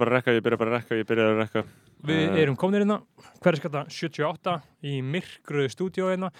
[0.00, 1.62] bara að rekka, ég byrja bara að rekka, ég byrja að rekka
[2.06, 2.38] Við Eh.
[2.42, 3.00] erum kominir hérna,
[3.42, 6.30] hverjaskata 78 í myrkruðu stúdíó hérna.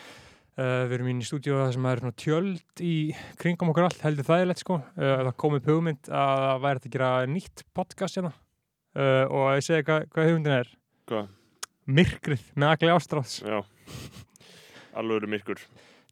[0.56, 2.94] Uh, við erum inn í stúdíó þar sem er tjöld í
[3.36, 4.78] kringum okkur allt, heldur þægilegt sko.
[4.96, 8.32] Uh, það kom upp hugmynd að það væri að gera nýtt podcast hérna.
[8.96, 10.70] Uh, og ég segi hvað, hvað hugmyndin er.
[11.10, 11.28] Hvað?
[11.86, 13.34] Myrkrið með agli ástráðs.
[13.44, 13.60] Já,
[14.96, 15.60] alveg eru myrkur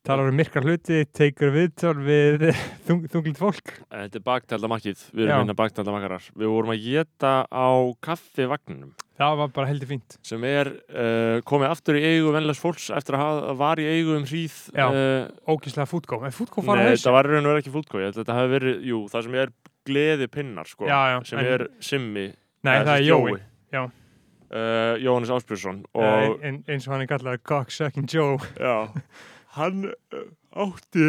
[0.04, 2.42] Talar um myrkra hluti, teikur viðtöl við
[2.86, 3.70] þung, þunglind fólk.
[3.88, 7.68] Þetta er baktældamakið, við erum minna baktældamakarar Við vorum að geta á
[8.04, 10.16] kaffivagninum Það var bara heldur fínt.
[10.26, 14.16] sem er uh, komið aftur í eigu venlegs fólks eftir að hafa var í eigu
[14.18, 14.86] um hríð Já.
[14.90, 16.18] uh, Ógíslega fútkó.
[16.26, 17.76] Er fútkó fara Nei, að þetta var raun og verið ekki að
[18.18, 19.52] Þetta hafi verið, jú, það sem er
[19.88, 22.26] gleði pinnar sko, Já, já, sem en- er Simmi
[22.66, 23.38] Nei, það er Jói.
[23.72, 23.82] Já.
[23.86, 26.44] uh, Jóhannes Áspjörsson Og...
[26.44, 28.36] eins og hann er kallað Cocksucking Joe.
[28.58, 28.90] Já,
[29.58, 30.28] hann uh,
[30.64, 31.08] átti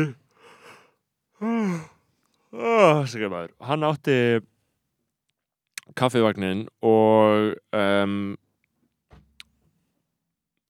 [1.42, 3.54] oh, Sigur maður.
[3.66, 4.18] Hann átti
[5.96, 8.36] kaffivagnin og um,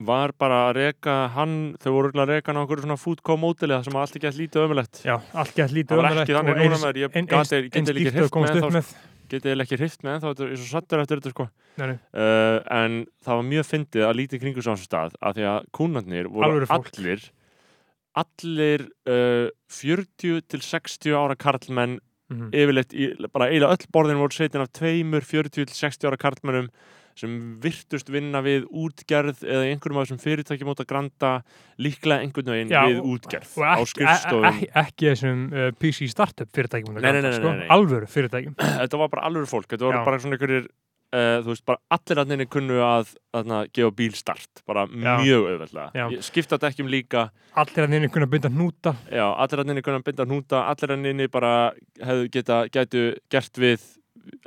[0.05, 3.99] var bara að reka hann, þau voru að reka hann á okkur svona það sem
[4.02, 7.03] allt ekki að lítið ömulegt Já, allt gett lítið það var ekki þannig núna með
[7.05, 8.95] ég ein- gati, eins geti líka dýrt að hrift með
[9.31, 10.27] getið ekki hrift með þá.
[10.27, 11.47] Þetta er svo sattur eftir þetta sko.
[11.80, 11.97] Nei, nei.
[12.16, 16.30] uh, en það var mjög fyndið að lítið kringu svo stað af því að kúnarnir
[16.31, 17.25] voru allir
[18.16, 22.47] allir uh, 40 til 60 ára karlmenn Mhm.
[22.58, 26.71] yfirleitt, í, bara eiginlega öll borðin voru sveitin af tveimur 40 til 60 ára karlmennum
[27.16, 31.30] sem virtust vinna við útgerð eða einhverjum af þessum fyrirtækjum út að granda
[31.77, 36.49] líklega einhvern veginn Já, við útgerð á ekki, skrifstofum ekki, ekki þessum uh, PC startup
[36.58, 37.69] fyrirtækjum Nei, nei, nei, nei.
[37.77, 40.05] alvöru fyrirtækjum þetta var bara alveg fólk, þetta voru Já.
[40.09, 40.67] bara svona einhverjir
[41.16, 45.16] uh, þú veist, bara allir að neina kunnu að, að gefa bíl start, bara Já.
[45.23, 46.05] mjög auðveldlega, Já.
[46.11, 50.03] Ég- skipta dekkjum líka allir að neina kunna binda hnúta já, allir að neina kunna
[50.03, 51.53] binda hnúta allir að neina bara
[52.03, 53.80] hefðu geta, gætu gert við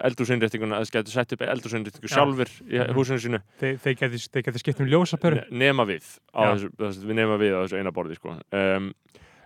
[0.03, 2.17] eldúsinnréttinguna, eða gætu sett upp eldúsinnréttingu Já.
[2.17, 2.95] sjálfur í Mhm.
[2.97, 6.03] húsinu sínu þeir, þeir geti, þeir geti skipt um ljósapöru Ne- nema við
[6.35, 6.71] þessu,
[7.07, 8.35] við nema við á þessu eina borði sko.
[8.53, 8.93] um,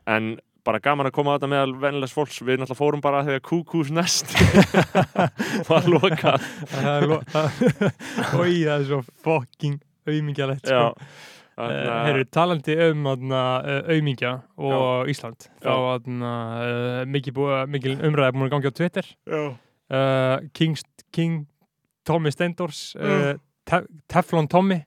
[0.07, 2.39] en bara gaman að koma að þetta meðal vennilegs fólks.
[2.45, 4.33] Við náttúrulega fórum bara þegar kúkús nest
[5.71, 6.49] var lokað.
[8.39, 9.79] Og í það er svo fucking
[10.09, 10.89] auðmingjalegt já.
[10.91, 11.07] Sko.
[11.53, 11.69] Uh,
[12.07, 13.03] Heyrðu, talandi um
[13.61, 15.69] uh, auðmingja og Ísland þá
[16.25, 19.11] uh, mikil, búið- mikil umræði búin að gangi á Twitter.
[19.29, 19.43] Já,
[19.93, 20.79] uh, King,
[21.13, 21.43] King
[22.09, 23.35] Tommy Steindors uh,
[23.69, 24.81] Tef Teflon Tommy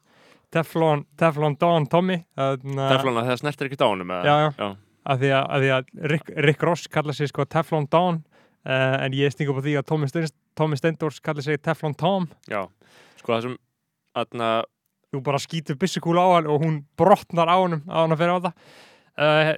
[0.51, 4.69] Teflon, Teflon Don Tommy þarna- Teflon að það snertir ekki dánum Já, já.
[5.05, 8.95] Að því að, að, því að Rick, Rick Ross kalla sig sko Teflon Don uh,
[9.03, 12.27] en ég stinga upp á því að Tommy, Steins, Tommy Steindors kalla sig Teflon Tom
[12.49, 12.65] já.
[13.21, 13.59] sko það sem
[14.15, 14.49] aðna,
[15.11, 18.35] þú bara skýtur byssukúla á hann og hún brotnar á honum á hann að fyrir
[18.35, 18.53] á það
[19.21, 19.55] uh,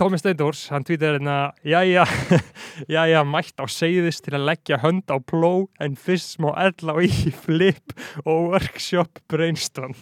[0.00, 2.06] Tommy Steindors, hann tweetar hérna jæja,
[2.94, 7.32] jæja, mætt á seiðis til að leggja hönd á pló en fyrst smá ella í
[7.44, 7.92] flip
[8.24, 9.92] og workshop brainstorm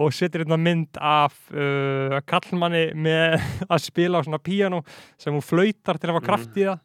[0.00, 3.36] og setur hérna mynd af uh, kallmanni með
[3.72, 4.82] að spila á svona píano
[5.20, 6.80] sem hún flautar til að hafa kraft í það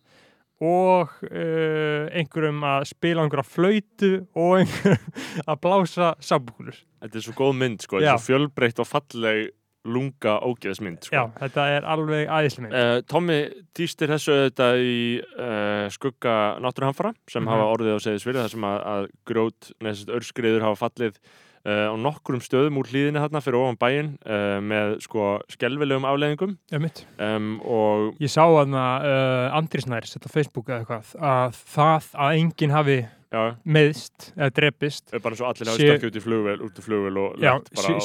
[0.58, 5.22] og uh, einhverjum að spila einhverja flautu og einhverjum
[5.54, 9.46] að blása sambúlur þetta er svo góð mynd sko, þetta er svo fjölbreytt og falleg
[9.88, 11.14] lunga ógeðsmynd sko.
[11.16, 12.74] Já, þetta er alveg æðislega mynd.
[12.76, 13.38] Uh, Tommy
[13.78, 17.54] týstir þessu þetta í uh, skugga náttúruhamfara sem Mhm.
[17.54, 21.22] hafa orðið á segðisvili þar sem að, að grót, neðsist örskriður hafa fallið
[21.66, 27.52] á nokkrum stöðum úr hlýðinni þarna fyrir ofan bæinn uh, með sko skelvilegum afleðingum um,
[27.66, 32.42] og Ég sá að uh, Andri Snær sett á Facebook eða eitthvað að það að
[32.42, 36.20] enginn hafi já, meðst eða drepist er bara eins og allir hafa Sé- stökkið út
[36.20, 37.54] í flugvel, út í flugvel Já,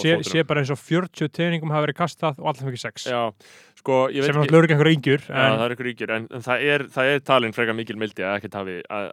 [0.01, 3.07] sé, sé, bara eins og 40 tegningum hafi verið kastað og allir fengið sex.
[3.11, 3.23] Já,
[3.82, 5.25] sko, sem er náttúrulega örugglega einhver yngjur
[5.59, 8.38] það er ykkur ríkir, en, en það er, það er talin frekar mikil mildi að
[8.38, 9.06] ekkert hafi að,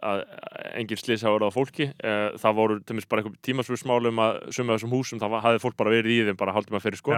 [0.80, 1.88] engin slís hafa orðið á fólki.
[2.00, 5.94] Uh, það voru til bara einhver tímasfjörnsmálum að suma þessum húsum, það hafði fólk bara
[5.98, 7.16] verið í þeim bara haldum að fyrir sko.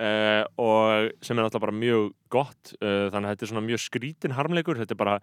[0.00, 3.80] Uh, og sem er náttúrulega bara mjög gott uh, þannig að þetta er svona mjög
[3.82, 5.16] skrítin harmleikur þetta er bara,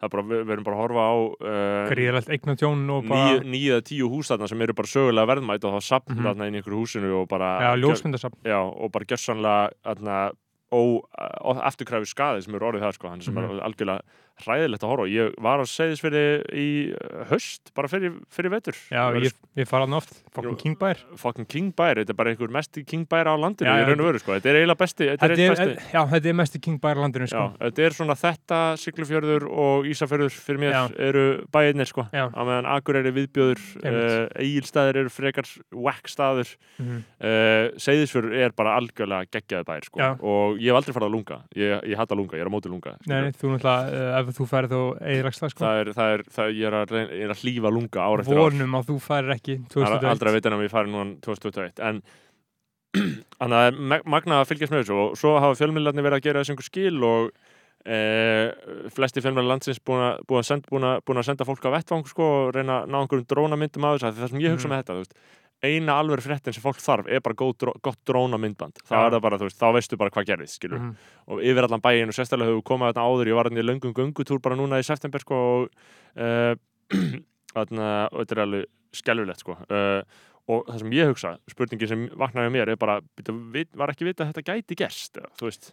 [0.00, 1.90] það er bara við við erum bara að horfa á uh,
[2.96, 3.26] og bara
[3.74, 6.24] eða tíu hús þarna sem eru bara sögulega verðmætt og það sapn Mhm.
[6.30, 7.50] þarna inn í einhverju húsinu og bara
[8.48, 9.04] já, og bara
[10.74, 13.44] gjössanlega þarna, ó, ó, afturkræfi skaði sem eru orðið það sko, hann sem Mhm.
[13.44, 14.02] er algjörlega
[14.42, 15.12] hræðilegt að horfa á.
[15.14, 16.66] ég var að þess fyrir í
[17.30, 18.76] höst, bara fyrir, fyrir vetur.
[18.90, 20.10] Já, Ég ég, ég fara hann oft.
[20.34, 20.58] Fucking Jú.
[20.58, 23.76] King Bær fucking King Bær, þetta er bara einhver mesti King Bær á landinu Já,
[23.78, 25.86] í raun og veru, sko, þetta er eiginlega besti þetta er er, besti.
[25.94, 27.44] já, þetta er mest í King Bær landinu sko.
[27.44, 32.06] Já, þetta er svona þetta Siglufjörður og Ísafjörður fyrir mér eru bæirnir sko.
[32.10, 34.36] Á meðan Akureyri viðbjöður uh, Einmitt.
[34.44, 36.50] Egilstaðir eru frekar whack staður.
[36.82, 37.04] Mhm.
[37.22, 40.10] uh, Seyðisfjörður er bara algjörlega geggjaði bær sko.
[40.24, 41.40] Og ég hef aldrei farið að lunga.
[41.54, 43.30] Ég, ég hata lunga, ég er á móti lunga Nei,
[44.32, 45.64] ef þú færið og eðilegst það sko.
[45.64, 48.04] Það er, það er, það er, ég er að, reyna, ég er að hlýfa lunga
[48.08, 48.44] ár eftir ár.
[48.44, 50.92] Vonum að þú færir ekki Það er 2021 aldrei að vita en að ég fari
[50.94, 52.02] núna 2021 en
[52.94, 56.20] þannig að það er mag- magnað að fylgjast með þessu og svo hafa fjölmiðlarnir verið
[56.20, 57.30] að gera þessu einhver skil og
[57.84, 57.96] e,
[58.94, 61.74] flesti fjölmiðlar landsins búin að, búin, að senda, búin, að, búin að senda fólk á
[61.74, 64.06] vettvang sko, og reyna að ná einhverjum drónamyndum af þessu.
[64.06, 64.74] Af því það sem ég hugsa Mhm.
[64.76, 65.18] með þetta þú veist,
[65.64, 69.00] eina alveg fréttin sem fólk þarf er bara dró- gott drónamyndband þá Já.
[69.06, 70.92] er það bara, veist, þá veistu bara hvað gerðist skilur Mhm.
[71.28, 73.94] og yfir allan bæinn og sérstaklega hefur komað þarna áður, ég var hérna í löngum
[73.96, 75.68] göngutúr bara núna í september sko og
[76.20, 76.54] uh,
[77.54, 78.64] þarna, og þetta er alveg
[78.94, 79.56] skelfilegt sko.
[79.70, 80.02] Uh,
[80.46, 84.34] og það sem ég hugsa, spurningin sem vaknaði mér er bara, var ekki vita að
[84.34, 85.70] þetta gæti gerst, þú veist.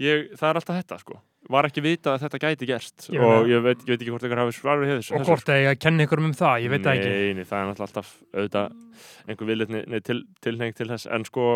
[0.00, 1.16] Ég, það er alltaf þetta sko,
[1.48, 3.08] var ekki vita að þetta gæti gerst.
[3.14, 5.48] Ég og ég veit, ég veit ekki hvort einhver hafi svar við þessu og hvort
[5.48, 7.10] að ég að kenna ykkur um það, ég veit það ekki.
[7.14, 11.06] Nei, nei, það er náttúrulega alltaf auðvitað einhver viljitni til, tilheng til þess.
[11.10, 11.46] En sko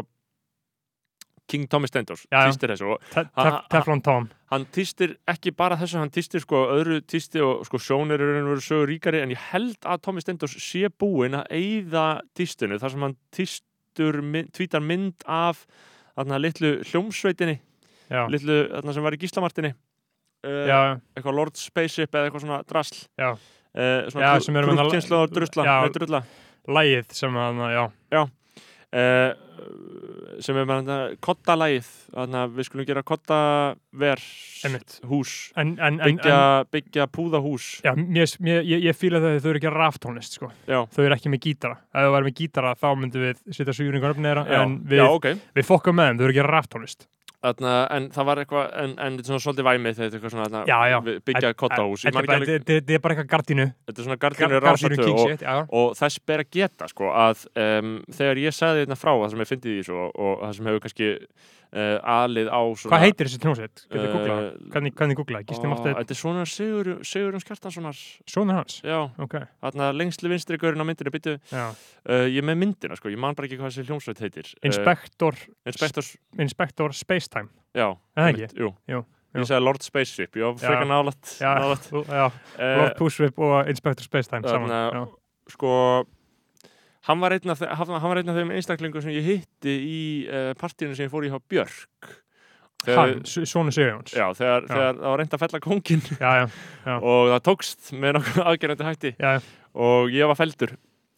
[1.46, 2.46] King Tommy já.
[2.48, 4.30] týstir þessu Te- Ha- tef- ha- Teflon Tom.
[4.50, 8.60] hann týstir ekki bara þessu, hann týstir sko öðru týsti og sko sjónir eru veru
[8.64, 13.00] sögur ríkari en ég held að Tommy Stendos sé búinn að eyða týstinu þar sem
[13.02, 14.22] hann týstur,
[14.52, 15.66] tvítar mynd af
[16.16, 17.60] þarna litlu hljómsveitinni
[18.10, 19.72] já, litlu þarna sem var í gíslamartinni
[20.44, 20.78] uh, já,
[21.16, 23.04] eitthvað Lord Spaceship eða eitthvað svona drasl.
[23.20, 23.38] Já, uh,
[23.74, 26.24] Já, svona það- grúpkynslu og drusla, Já.
[26.64, 28.24] lægið sem að, já,
[28.94, 29.32] uh,
[30.42, 31.88] sem er með þetta kottalægið
[32.54, 34.22] við skulum gera kottaver
[34.64, 34.96] einmitt.
[35.08, 35.52] hús.
[35.60, 37.80] En, en, byggja, en byggja púðahús.
[37.84, 40.50] Já, mér, mér, ég, ég fíla þau að þau eru ekki ráftónlist sko.
[40.66, 41.78] já, þau eru ekki með gítara.
[41.94, 45.02] Ef þau væri með gítara þá myndum við setja sjúringar upp neðra já, en við,
[45.02, 45.30] já, ok.
[45.54, 47.08] við fokkum með þeim, þau eru ekki ráftónlist
[47.44, 50.76] Þarna, en það var eitthvað, en, en svona svolítið væmið þetta er eitthvað svona, Já,
[50.88, 50.96] já.
[51.28, 53.66] byggja kottahús, ég Þetta er alveg, er bara eitthvað gardínu.
[53.84, 57.44] Þetta er svona gardinu gardínu rásatö king og, og þess ber að geta sko að
[57.66, 60.70] um, þegar ég sagði þetta frá það sem ég fyndi því svo og það sem
[60.70, 61.10] hefur kannski
[61.74, 63.40] uh, alið á svona hvað heitir þessi?
[63.42, 64.10] Getur
[65.44, 65.48] uh?
[65.48, 68.00] Gísli Ó, Marteinn, Þetta er svona Sigur, Sigurjón Skjartanssonar
[68.30, 68.78] sonur hans?
[68.86, 71.72] Já, ok, þarna lengstli vinstri gaurinn á myndinu byttu, uh,
[72.30, 74.52] ég er með myndina sko, ég man bara ekki hvað þessi hljómsveit heitir.
[74.66, 76.14] Inspector, uh, Inspectors,
[77.34, 79.04] Spacetime já einmitt, Jú, Jú, jú.
[79.34, 80.68] Ég sagði Lord Spaceship, ég var Já.
[80.68, 80.86] frekar
[81.42, 81.50] já,
[82.06, 82.26] já,
[82.58, 85.06] Eh, Lord Pushwhip og Inspector Spacetime saman já.
[85.50, 86.04] sko
[87.08, 87.58] hann var einn af,
[88.38, 89.98] þeim einstaklingum sem ég hitti í
[90.28, 92.12] uh, partíinu sem ég fór í hjá Björk.
[92.86, 94.12] Hann, s- sonur Sigurjóns.
[94.14, 94.74] Já, þegar, Já.
[94.76, 95.60] það var reynd að fella
[96.20, 96.46] já, já,
[96.86, 96.96] Já.
[97.00, 99.12] og það tókst með nokkuð aðgerandi hætti.
[99.18, 99.34] Já,
[99.74, 100.74] og ég var feldur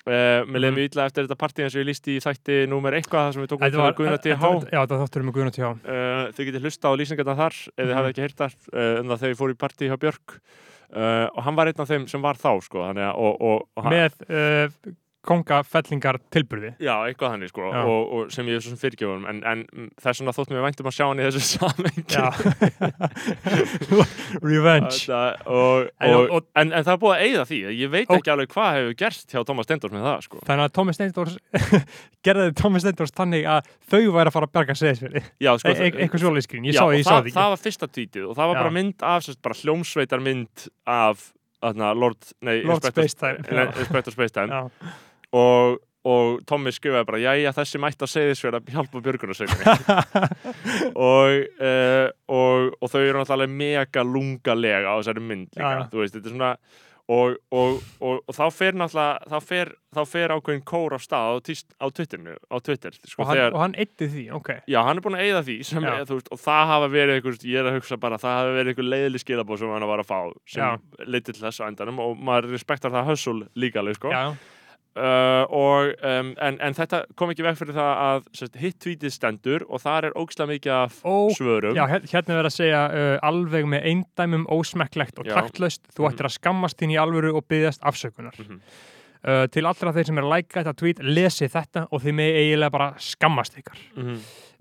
[0.07, 0.79] uh, mér leiði Mhm.
[0.79, 3.51] mjög illa eftir þetta partíin sem ég lísti í þætti númer eitthvað þar sem við
[3.53, 6.87] tókum Þetta var- Guðna TH já, það þáttur með Guðna TH uh, þau getið hlusta
[6.89, 7.97] á lýsingarna þar ef þið Mhm.
[7.99, 10.41] hafið ekki heyrt þar uh, um það þegar ég fór í partí hjá Björk
[10.97, 14.13] og hann var einn af þeim sem var þá sko, að og, og, og með
[15.29, 19.39] kongafellingar tilburði Já, eitthvað þannig sko og, og sem ég er svo sem fyrirgjóðum en,
[19.53, 19.61] en
[20.01, 22.17] það er svona þótt mér væntum að sjá hann í þessu samengi
[24.47, 25.07] revenge.
[25.07, 28.33] Þetta, og, En- og, en, en það er búið að eigða því ég veit ekki
[28.33, 30.41] alveg hvað hefur gerst hjá Thomas Stendors með það sko.
[30.49, 31.37] Þannig að Thomas Steindors
[32.27, 35.77] gerði Thomas Steindors þannig að þau væri að fara að berga seðisfili Já, sko, e
[35.77, 38.37] e eitthvað svoleiðis skrín, ég já, sá sá það, það það var fyrsta tweetið og
[38.39, 38.63] það var Já.
[38.63, 41.27] bara mynd af sérst, bara hljómsveitar mynd af
[41.67, 44.61] Lord, nei, Lord Inspector- Spacetime, Spacetime
[45.37, 49.77] og, og Tommy skrifaði bara jæja þessi mætti að segja þessu að hjálpa björgunarsveitinni.
[51.07, 55.89] Og, uh, og, og þau eru náttúrulega mega lungalega á þessari mynd líka, Já, já.
[55.93, 56.51] þú veist, þetta er svona
[57.07, 61.29] og, og, og, og þá fer náttúrulega þá fer, þá fer ákveðin kór á stað
[61.31, 64.51] á, tíst, á Twitterinu, á Twitter sko, og, hann, þegar, og hann eitti því, ok.
[64.73, 65.79] Já, hann er búin að eigða því Já.
[65.93, 68.73] er, veist, og það hafa verið einhver, ég er að hugsa bara, það hafa verið
[68.73, 70.19] einhver leiðileg skilabóð sem hann var að fá
[70.57, 74.11] sem leiti til þess á endanum og maður respektar það hössul líka alveg, sko.
[74.11, 74.25] Já,
[74.97, 79.13] Uh, og, um, en, en þetta kom ekki veg fyrir það að sérst, hitt tweetið
[79.13, 82.55] stendur og þar er ógislega mikið af Ó, svörum já hér- hérna er verið að
[82.57, 85.35] segja uh, alveg með eindæmum ósmekklegt og Já.
[85.37, 86.09] taktlaust þú Mhm.
[86.15, 88.61] ættir að skammast þín í alvöru og byggjast afsökunar Mhm.
[89.29, 92.39] uh, til allra þeir sem er að læka þetta tweet lesi þetta og þið með
[92.41, 94.17] eiginlega bara skammast ykkar Mhm.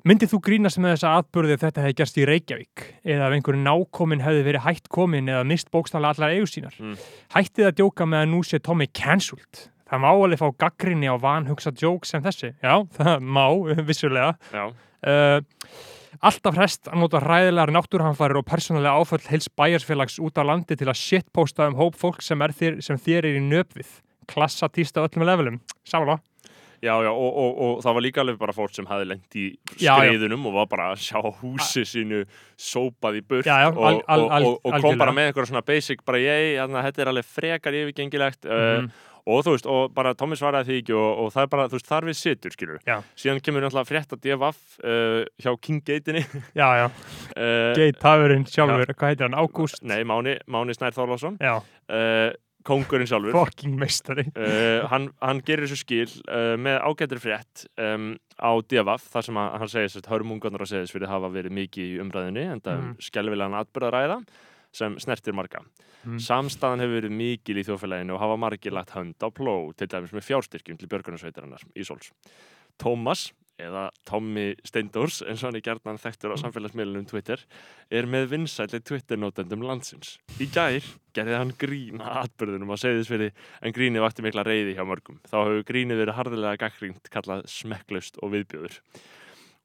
[0.05, 3.63] Myndið þú grínast með þessa atbyrði ef þetta hefði gerst í Reykjavík eða ef einhverju
[3.63, 6.75] nákomin hefði verið hætt komin eða mist bókstaflega allar eigu sínar?
[6.77, 6.97] Mm.
[7.33, 9.69] Hættið að djóka með að nú sé Tommy cancelled.
[9.85, 12.53] Það má alveg fá gaggrinni á vanhugsa djók sem þessi.
[12.63, 13.45] Já, það má,
[13.85, 14.35] vissulega.
[14.53, 14.71] já,
[15.05, 15.37] Uh,
[16.25, 20.87] alltaf hrest að nota hræðilegar náttúrhanfærir og persónulega áföll heils bæjarsfélags út á landi til
[20.89, 23.91] að shitposta um hóp fólk sem, er þér, sem þér er í nöpvið.
[24.25, 25.59] Klassa týsta öllum levelum.
[25.85, 26.17] Sála.
[26.81, 29.45] já, já og, og, og það var líka alveg bara fólk sem hafði lengt í
[29.77, 29.93] Já, já.
[29.95, 32.23] skreiðunum og var bara að sjá húsi sínu
[32.61, 35.49] sópað í burt Já, já, og, al- al- al- og, og kom bara með einhverja
[35.53, 38.91] svona basic bara ég, að þetta er alveg frekar yfirgengilegt uh, Mhm.
[39.25, 41.79] Og þú veist, og bara Tommi svaraði því ekki og, og það er bara, þú
[41.79, 42.95] veist, þar við situr, skilur Já.
[43.17, 46.23] síðan kemur náttúrulega frétt að DFF uh, hjá King Gate-inni
[46.61, 46.85] Já, já,
[47.33, 49.81] uh, Geit Tafurinn sjálfur, hvað heitir hann, Ágúst?
[49.85, 52.31] nei, Máni, Máni Snær Þorlásson Já, uh,
[52.65, 53.35] kongurinn sjálfur.
[53.37, 54.23] Fucking meistari.
[54.33, 56.15] Uh, hann, hann gerir þessu skil
[56.57, 61.11] með ágættri frétt um, á DFF þar sem að, hann segir að hörmungarnar á seðisfyrir
[61.11, 64.17] hafa verið mikið í umræðinni en það um skelvilegan atbyrðaræða
[64.75, 65.63] sem snertir marga.
[66.03, 66.19] Mhm.
[66.21, 70.13] Samstæðan hefur verið mikil í þjóðfélaginu og hafa margir lagt hönd á pló til dæmis
[70.13, 72.11] með fjárstyrkjum til björgunarsveitarinnar í Sóls.
[72.77, 77.41] Tómas eða Tommy Steindors eins og hann er gerðan þekktur á samfélagsmiðlunum Twitter
[77.93, 80.17] er með vinsæli Twitter-nótendum landsins.
[80.43, 80.83] Í gær
[81.15, 85.21] gerði hann grín að atbyrðunum á segðisfyrir en grínið vakti mikla reyði hjá mörgum.
[85.29, 88.81] Þá hefur grínið verið harðilega gaggrínt kallað smekklaust og viðbjöður.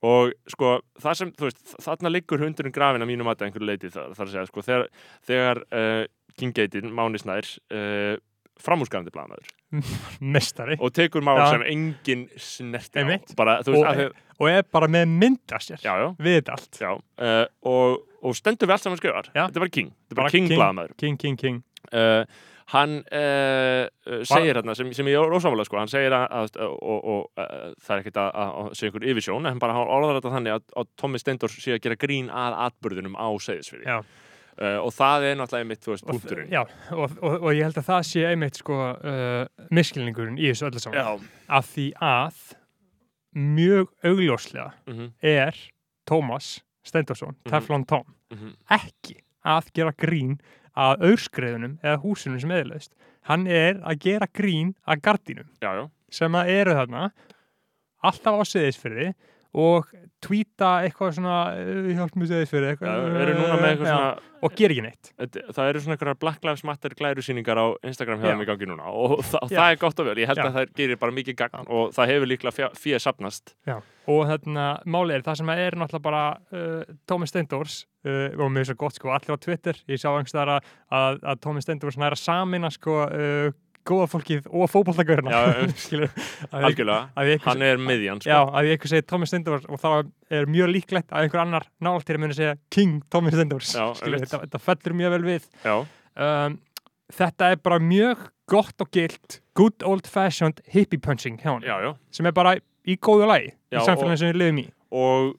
[0.07, 3.91] Og sko, það sem, þú veist, þarna liggur hundurinn grafin að mínum að einhverju leiti
[3.93, 4.87] þar, þar að segja, sko, þegar,
[5.29, 6.03] þegar uh,
[6.41, 8.15] King Geitin, Máni Snær, uh,
[8.61, 9.51] framúsgafandi blaðmaður
[10.35, 13.17] Meistari og tekur mál sem engin snerti á.
[13.39, 16.91] Bara, veist, Og- þau, og er bara með mynda sér já, já, við allt já,
[16.97, 19.29] uh, og, og stendur við allt saman skrifar.
[19.35, 19.45] Já.
[19.47, 20.61] Þetta er bara King, þetta er bara, King, King.
[20.63, 20.97] blaðmaður.
[21.01, 21.61] King, king, king
[21.93, 22.25] uh,
[22.71, 23.85] hann uh,
[24.29, 27.73] segir hérna sem, sem ég er ósámála sko, hann segir að, að og, og uh,
[27.83, 30.65] það er ekkert að, að, segja ykkur yfirsjón, en bara hann orðar þetta þannig að,
[30.83, 33.99] að Tommy Steindors sé að gera grín að atbyrðunum á segðisfyrir Já.
[33.99, 36.63] uh, og það er náttúrulega mitt, þú veist, punkturinn já,
[36.95, 38.79] og, og, og ég held að það sé einmitt sko
[39.75, 41.29] miskilningurinn í þessu öllu saman já.
[41.59, 42.41] að því að
[43.41, 45.55] mjög augljóslega Mm er
[46.11, 47.51] Tómas Stendorsson, Mhm.
[47.53, 48.55] Teflon Tom -hmm.
[48.71, 50.41] ekki að gera grín
[50.79, 52.93] að aurskriðunum eða húsinu sem eðlaust
[53.29, 57.11] hann er að gera grín að gardínum já, já, sem að eru þarna
[58.01, 59.13] alltaf á seðisfyrði
[59.57, 59.89] og
[60.23, 62.19] tvíta eitthvað svona uh, hjálp
[62.87, 62.93] já
[63.25, 65.11] eru núna með eitthvað svona og gera ekki neitt.
[65.53, 68.31] Það eru svona einhverjar Black Lives Matter glæru síningar á Instagram Já.
[68.31, 69.57] þeim í gangi núna og það, Já.
[69.57, 70.45] það er gott og vel, ég held Já.
[70.47, 73.55] að það gerir bara mikið gagn og það hefur líklega fyrir sapnast
[74.11, 76.23] og þarna máli er það sem er náttúrulega bara
[76.57, 80.09] uh, Tómi Steindors uh, og mér er svo gott sko allir á Twitter ég sá
[80.13, 83.53] einhverstaðar að, að, að Tómi Steindors næra samina sko uh,
[83.91, 88.57] góða fólkið og fótballtagörna Já, um, algjörlega, hann er miðjan Já, sko.
[88.57, 89.91] að ég eitthvað segi Tómi Steindors og þá
[90.39, 91.69] er mjög líklegt að einhver annar
[92.07, 94.25] þér muni segja King Tómi Já, einmitt.
[94.25, 95.49] þetta, þetta fellur mjög vel við.
[95.67, 95.77] Já,
[96.17, 96.59] um,
[97.11, 101.77] Þetta er bara mjög gott og gilt good old fashioned hippie punching hjá hann já,
[101.83, 101.95] já.
[102.15, 102.57] sem er bara
[102.87, 104.67] í góðu lagi Já, í samfélaginu sem við lifum í.
[105.01, 105.33] Og,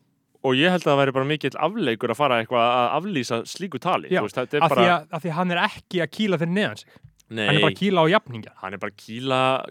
[0.47, 3.81] og ég held að það væri bara mikill afleikur að fara eitthvað að aflýsa slíku
[3.83, 6.13] tali Já, veist, er af, bara, því að, af því að hann er ekki að
[6.17, 6.99] kýla fyrir neðan sig
[7.31, 8.53] nei, hann er bara að kýla á jafningja.
[8.61, 8.95] Hann er bara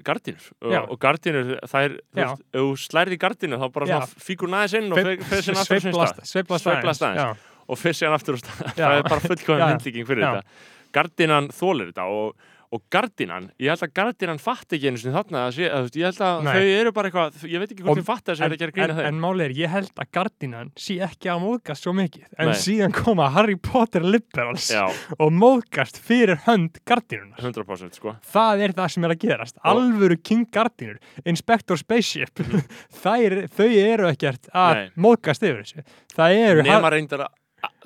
[0.06, 0.48] gardínur.
[0.60, 0.80] Og, Já.
[0.82, 5.00] og gardínur, það er, veist, ef þú slærið gardínu þá bara fíkur næðis inn og
[5.30, 7.48] fer síðan aftur Sveiflast aðeins.
[7.70, 9.22] Og fyrir síðan aftur það er bara
[9.60, 9.66] já.
[9.68, 10.62] myndlíking fyrir þetta.
[10.96, 15.40] Gardinan þólir þetta og, og Gardinan, ég held að Gardinan fatt ekki einu sinni þarna
[15.48, 16.50] að sé, að, ég held að Nei.
[16.54, 18.70] þau eru bara eitthvað, ég veit ekki hvort þau fatt að þessu er að gera
[18.70, 19.08] en, grína en, þeim.
[19.08, 22.28] en máli er, ég held að Gardinan sé ekki að móðgast svo mikið.
[22.38, 22.60] En Nei.
[22.62, 24.84] síðan koma Harry Potter liberals Já,
[25.18, 28.14] og móðgast fyrir hönd Gardinunar 100% sko.
[28.30, 29.58] Það er það sem er að gerast.
[29.74, 32.46] Alvöru King Gardinur, Inspector Spaceship.
[33.02, 34.88] Þær, þau eru ekkert að Nei.
[35.08, 35.86] móðgast yfir þessu.
[36.14, 37.34] Það eru Nema reyndar að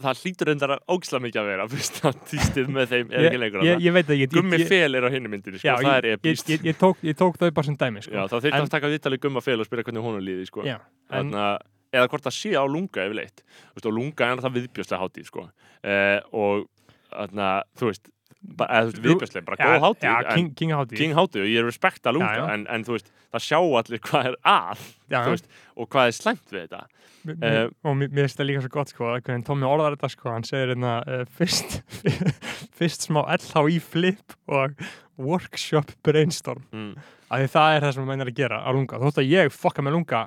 [0.04, 3.40] það hlýtur reyndar að ógisla mikið að vera fyrst að týstið með þeim er ekki
[3.42, 5.76] lengur ég, að ég veit ekki ég, Gummi ég, fel er á hinni myndinni, sko,
[5.84, 8.14] það er ég, ég, ég, tók, ég tók þau bara sem dæmi sko.
[8.14, 10.76] Já, þá En- að taka viðtalið Gumma fel og spyrja hvernig er líði, sko Já,
[10.78, 11.46] en, Þarna,
[11.94, 15.48] eða hvort það sé á lunga yfirleitt og lunga er það viðbjörslega hátíð sko.
[15.84, 16.66] eh, og
[17.14, 18.10] þarna, þú veist,
[18.44, 20.98] þú veist viðbjörslega bara góð hátíð já, en, King, King hátíð.
[21.00, 22.52] King hátíð og ég er respekta lunga Já, já.
[22.54, 26.10] En, en þú veist, það sjá allir hvað er að já, þú veist, og hvað
[26.12, 26.82] er slæmt við þetta.
[26.84, 26.92] Mér-
[27.24, 30.10] Eh, mér- og mér finnst það líka svo gott sko, að hvernig Tommy orðar þetta
[30.12, 31.78] sko, hann segir hérna uh, fyrst,
[32.78, 34.74] fyrst smá LHI flip og
[35.16, 36.64] workshop brainstorm.
[36.74, 36.94] Mm.
[37.32, 38.98] af því það er það sem hann meinar að gera á lunga.
[39.00, 40.20] Þótt að ég fokka með lunga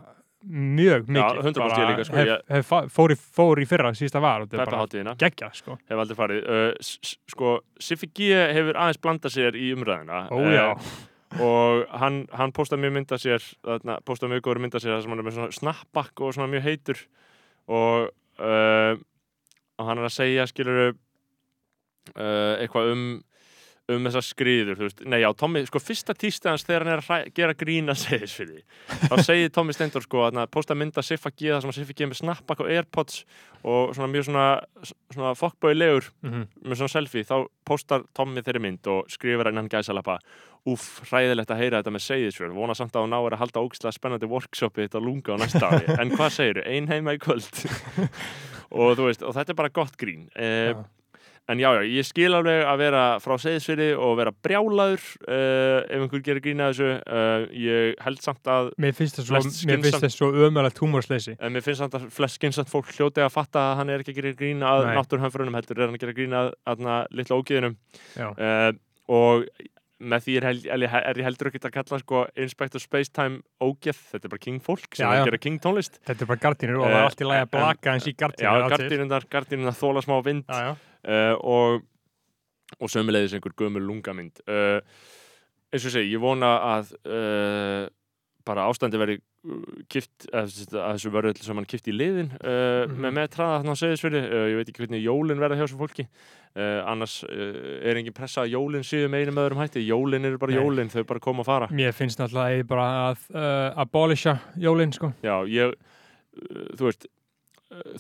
[0.45, 3.91] mjög mikið 100% bara ég líka, sko, hef, ég- hef, fór, í, fór í fyrra
[3.97, 5.77] síðasta var og þetta er Peppa bara hátíðina, geggja sko.
[6.47, 6.73] uh,
[7.33, 10.67] sko, Siffi G hefur aðeins blandað sér í umræðina ó já,
[11.41, 15.11] og hann, hann postaði mjög mynda sér þarna, postaði mjög góður mynda sér þar sem
[15.11, 17.01] hann er með svona snapback og svona mjög heitur.
[17.67, 18.07] Og,
[18.39, 18.93] uh,
[19.77, 20.93] og hann er að segja skilur
[22.15, 23.03] uh, eitthvað um
[23.93, 27.03] um þessar skriður, þú veist, nei já, Tommy sko fyrsta tísti hans þegar hann er
[27.03, 28.65] að gera grína segis fyrir því,
[29.07, 32.11] þá segir Tommy Stendur sko að posta mynda Siffa G það sem Siffa G er
[32.11, 33.21] með snapback og airpods
[33.67, 34.47] og svona mjög svona,
[35.15, 40.19] svona fokkbóilegur mm með svona selfie, þá postar Tommy þeirri mynd og skrifar innan gæsalappa
[40.67, 43.95] Úff, hræðilegt að heyra þetta með segðisfjörð vona samt að hún náður að halda ógislega
[43.95, 47.47] spennandi workshopi þetta lunga á næsta ári, en hvað segir ein heima í kvöld.
[48.75, 50.25] Og þú veist, og þetta er bara gott grín.
[50.35, 50.81] Eh, Já.
[51.47, 56.01] En já, já, ég skil alveg að vera frá segðsfyrir og vera brjálaður uh, ef
[56.03, 59.39] einhver gerir grína þessu uh, ég held samt að Mér finnst það svo,
[60.01, 63.63] það svo ömulegt húmorsleysi En mér finnst samt að flest skynsat fólk hljóti að fatta
[63.71, 64.93] að hann er ekki að gera grína að Nei.
[64.99, 66.85] náttúrhanfurunum heldur, er hann að gera grína að
[67.21, 67.79] litla ógiðinum
[68.19, 68.71] Já, uh,
[69.07, 69.47] og
[69.97, 73.97] með því er, held, er, ég- er heldur ekki að kalla sko Inspector Spacetime ógeð,
[74.11, 75.21] þetta er bara king fólk sem Já, er já.
[75.23, 77.45] að gera king tónlist þetta er bara gardínur og það Eh, er allt í lagi
[77.47, 79.31] að blaka eins í Já, gardínur á til.
[79.33, 80.75] gardínundar, þóla smá vind Já, já.
[81.05, 81.83] Uh, og,
[82.79, 84.79] og sömulegðis einhver gömul lungamynd uh,
[85.73, 87.85] eins og segi, ég vona að uh,
[88.47, 89.17] bara ástandi veri
[89.91, 92.97] kipt, að, að þessu verður sem hann kipt í liðin uh, Mhm.
[93.03, 95.79] með með traða þarna á segðisverði uh, ég veit ekki hvernig jólin verða hjá þessu
[95.83, 96.07] fólki
[96.57, 100.57] annars er engin pressa að jólin séu með einum öðrum hætti, jólin eru bara Nei.
[100.57, 105.11] jólin þau bara koma að fara Mér finnst náttúrulega að að abolisha jólinn sko.
[105.21, 105.75] já, ég,
[106.79, 107.05] þú veist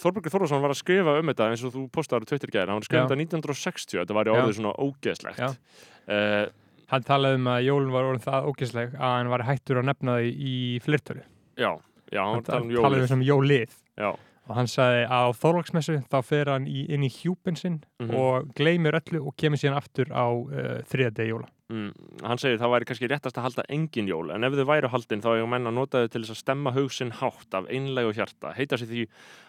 [0.01, 2.77] Þorbergur Þorvarsson var að skrifa um þetta eins og þú postaður á Twitter gæðir, hann
[2.79, 3.07] var að skrifa Já.
[3.07, 4.37] þetta 1960 þetta var í Já.
[4.41, 5.49] orðið svona ógeðslegt Já.
[6.07, 6.45] uh,
[6.87, 10.13] Hann talaði um að jólinn var orðin það ógeðsleg að hann var hættur að nefna
[10.21, 10.53] því í
[10.85, 11.23] flirtölu.
[11.59, 11.71] já,
[12.13, 13.73] já, hann Hann um talaði jólið um jólið.
[13.99, 14.09] já,
[14.47, 18.13] Og hann sagði að á Þorlagsmessu þá fer hann í, inn í hjúpin sinn Mhm.
[18.15, 21.49] og gleymir öllu og kemur síðan aftur á uh, þriðadegi jóla.
[21.73, 21.91] Mm,
[22.27, 25.23] hann segir það væri kannski réttast að halda engin jól en ef þau væru haldin
[25.23, 28.17] þá eigum menn að nota þau til þess að stemma hugsin hátt af einlæg og
[28.17, 28.55] hjarta.
[28.57, 29.05] Heita sér því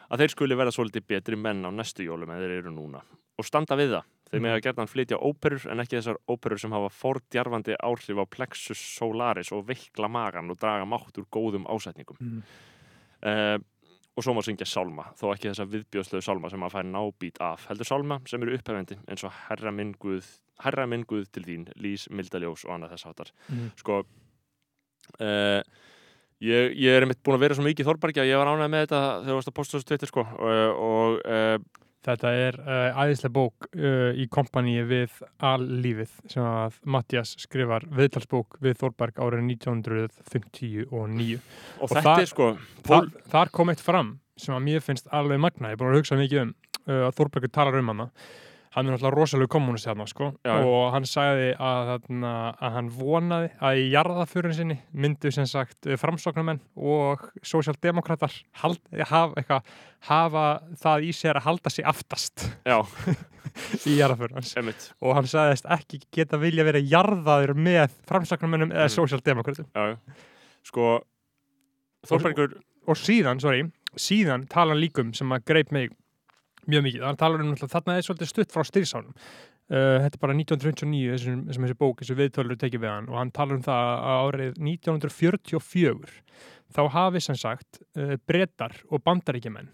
[0.08, 3.02] að þeir skuli verða svolítið betri menn á næstu jólum en þeir eru núna.
[3.38, 4.14] Og standa við það.
[4.28, 8.24] Þeir með að gerðan flytja óperur en ekki þessar óperur sem hafa fordjarfandi áhrif á
[8.28, 12.18] plexus solaris og veikla magan og draga mátt úr góðum ásetningum.
[12.20, 12.42] Mm.
[13.24, 13.56] uh,
[14.18, 17.68] og svo má syngja sálma þó ekki þessa viðbjóðslegu sálma sem að fær nábít af
[17.70, 20.26] heldur sálma sem eru upphefendi eins og herra minn guð,
[20.64, 23.70] herra minn guð til þín lís, mildaljós og annað þess áttar Mm.
[23.78, 25.60] sko uh,
[26.42, 28.72] ég, ég er einmitt búin að vera svo mikið í Þorbergi að ég var ánægð
[28.74, 31.56] með þetta þegar þú varst að posta þessu tvittir sko og uh,
[32.08, 38.56] Þetta er uh, æðislega bók uh, í kompaníi við allífið sem að Mattias skrifar viðtalsbók
[38.64, 41.38] við Þorberg árið 1959 og 9.
[41.82, 42.48] og, þetta það- er sko
[42.88, 46.00] Þar, þar kom eitt fram sem að mér finnst alveg magna, ég er búin að
[46.00, 46.52] hugsa mikið um
[46.86, 48.08] uh, að Þorbergur talar um hana
[48.74, 50.30] hann er náttúrulega rosalega kommunist hérna sko.
[50.46, 55.48] Já, og hann sagði að, þarna, að hann vonaði að í jarðaförin sinni myndu sem
[55.48, 59.60] sagt framsóknarmenn og sósjaldemokratar hald, hafa,
[60.10, 60.46] hafa
[60.82, 62.48] það í sér að halda sig aftast
[63.90, 63.96] í
[64.60, 64.90] einmitt.
[65.02, 68.94] Og hann sagðist ekki geta vilja verið jarðaður með framsóknarmennum eða Mm.
[68.98, 69.70] sósjaldemokratum
[70.68, 70.98] sko
[72.08, 72.52] Þorbergur
[72.88, 73.64] og síðan, sorry,
[73.98, 75.90] síðan tala líkum sem að greip mig
[76.68, 80.22] mjög mikið, hann talar um náttúrulega, þarna er svolítið stutt frá styrsánum uh, þetta er
[80.22, 83.10] bara 1929 þessum, þessum þessi bók, þessi viðtölur tekið við hann.
[83.12, 86.16] Og hann talar um það að árið 1944
[86.76, 89.72] þá hafi sem sagt uh, brettar og bandaríkjumenn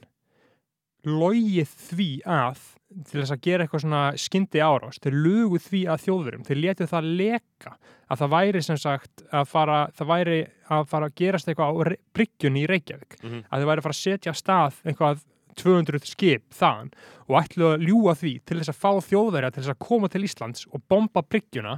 [1.05, 2.63] logið því að
[2.95, 6.87] til þess að gera eitthvað svona skyndi árás þeir lugu því að þjóðurum þeir letu
[6.89, 10.39] það leka að það væri sem sagt að fara, það væri
[10.77, 11.75] að fara að gerast eitthvað á
[12.15, 13.17] bryggjunni í Reykjavík.
[13.23, 13.43] Mhm.
[13.51, 15.25] að þeir væri að fara að setja stað eitthvað
[15.61, 16.91] 200 skip þaðan
[17.29, 20.25] og ætlu að ljúga því til þess að fá þjóðverja til þess að koma til
[20.27, 21.77] Íslands og bomba bryggjuna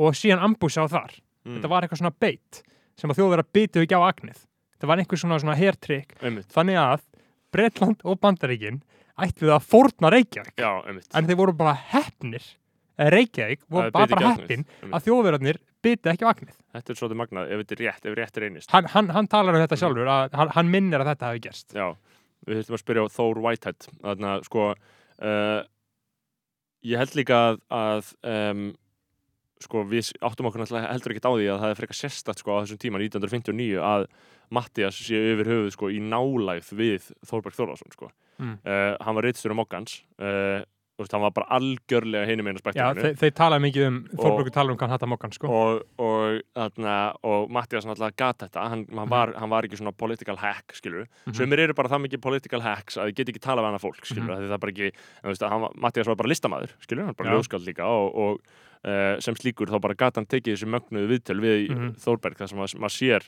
[0.00, 1.16] og síðan ambúsa á þar.
[1.44, 2.62] Mm, þetta var eitthvað svona beit
[3.00, 4.40] sem að þjóðverja byttu ekki á agnið.
[4.76, 5.58] Þetta var einhver svona, svona
[6.22, 7.00] einmitt, þannig að
[7.52, 8.82] Bretland og Bandaríkin
[9.20, 10.54] ætluðu að fórna Reykjavík.
[10.60, 12.44] Já, en þeir voru bara heppnir
[13.00, 14.94] eða Reykjavík voru er bara, bara einmitt.
[14.94, 16.56] að þjóðverjarnir byttu ekki á agnið.
[16.76, 18.70] Þetta er svolítið magnað ef þetta er rétt, ef rétt reynist.
[18.70, 19.80] Hann, hann, hann talar um þetta Mm.
[19.82, 21.74] sjálfur að hann, hann minnir að þetta hafi gerst.
[21.74, 21.86] Já,
[22.50, 25.60] við þurfum að spyrja á Thor Whitehead þannig að sko uh,
[26.90, 28.64] ég held líka að, að um,
[29.60, 32.60] sko við áttum okkur heldur ekkert á því að það er frekar sérstætt sko á
[32.64, 34.06] þessum tíma 1959 að
[34.50, 38.10] Mattias sé yfir höfuð sko í nálægð við Þorberg Þorvarsson sko
[38.40, 38.54] Mm.
[38.64, 40.62] uh, hann var reytstur um Moggans uh,
[41.00, 43.98] þú veist, hann var bara algjörlega hinum einu Já, spektruminu þeir, þeir tala mikið um,
[44.20, 45.48] Þorbergur tala um hann hattar mokkan sko.
[45.48, 49.08] og, og, þarna, og Mattias náttúrulega gat þetta hann, hann, Mhm.
[49.10, 51.34] var, hann var ekki svona political hack skilur Mhm.
[51.40, 54.04] Sumir eru bara það mikið political hacks að þið get ekki tala við hana fólk,
[54.04, 54.92] skilur, mm það er bara ekki,
[55.24, 57.38] þú veist, hann, Mattias var bara listamaður, skilur, hann var bara Já.
[57.40, 58.40] ljóskald líka og, og
[58.84, 61.90] uh, sem slíkur þá bara gat hann tekið þessi mögnuðu viðtöl við Mhm.
[62.00, 63.22] Þórberg, það sem maður, maður sér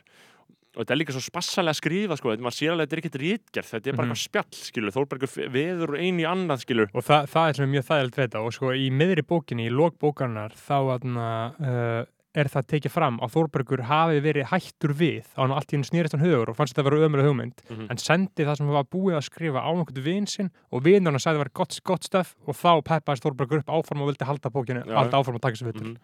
[0.77, 3.03] og þetta er líka svo spassalega að skrifa, sko, maður sér alveg að þetta er
[3.03, 4.13] ekkert rítgerð, þetta er bara Mhm.
[4.13, 7.85] eitthvað spjall, skilur, Þórbergur veður einu í annað, skilur, og það, það er er mjög
[8.17, 8.39] við þetta.
[8.47, 11.29] Og sko í miðri bókinni, í lók bókarnar þá aðna,
[11.61, 12.05] uh,
[12.35, 15.85] er það tekið fram að Þorbergur hafi verið hættur við á hann allt í hennu
[15.85, 17.59] snýrist hann hugur og fannst þetta að vera ömuleg hugmynd.
[17.69, 17.91] Mhm.
[17.91, 21.13] en sendi það sem hann var búið að skrifa á einhvern vin sinn og vinur
[21.13, 24.09] hann sagði að það var gott, gott stöf og þá peppaðist Þorbergur upp áfram og
[24.09, 25.97] vildi halda bókinu, halda áfram og taka sér vitur Mhm.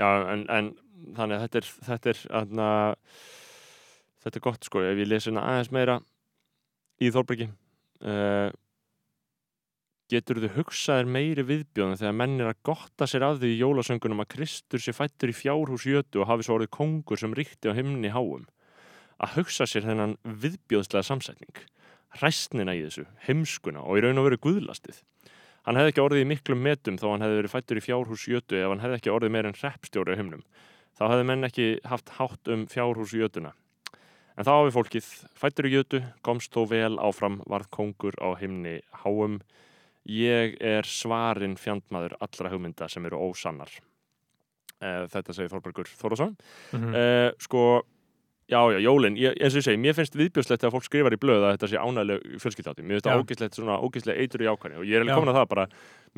[0.00, 0.74] Já, en, en
[1.14, 2.94] þannig að þetta er, þetta er, aðna,
[4.24, 6.00] þetta er gott, sko, ef ég lesi hérna aðeins meira
[7.00, 8.50] í Þórbergi uh,
[10.10, 14.22] Getur þau hugsaðir meiri viðbjóðum þegar menn er að gotta sér að því í jólasöngunum
[14.24, 17.78] að Kristur sé fættur í fjárhús jötu og hafi svo orðið kongur sem ríkti á
[17.78, 18.48] himni háum?
[19.22, 21.62] Að hugsa sér þennan viðbjóðslega samsetning,
[22.18, 24.98] hræstnina í þessu, heimskuna og í raun og veru guðlastið.
[25.68, 28.58] Hann hefði ekki orðið í miklum metum þó hann hefði verið fættur í fjárhús jötu
[28.58, 30.42] ef hann hefði ekki orðið meir en hreppstjóri á himnum.
[30.98, 33.54] Þá hefði menn ekki haft hátt um fjárhús jötuna.
[34.38, 38.78] En þá hafi fólkið fættur í jötu, komst þó vel áfram, varð kongur á himni
[39.02, 39.40] háum.
[40.08, 43.72] Ég er svarinn fjandmaður allra hugmynda sem eru ósannar.
[44.80, 46.36] Eh, Þetta segir Þorbergur Þórðarsson.
[46.72, 46.94] Mhm.
[46.94, 47.82] Uh, sko,
[48.50, 51.18] já, já, jólin, ég, eins og ég segi, mér finnst viðbjóðslegt að fólk skrifar í
[51.22, 52.82] blöð að þetta sé ánægileg fjölskyldátti.
[52.82, 53.22] Mér finnst það Já.
[53.22, 55.66] ógislegt svona, ógislega eitur í ákvæðin og ég er alveg komin að það bara,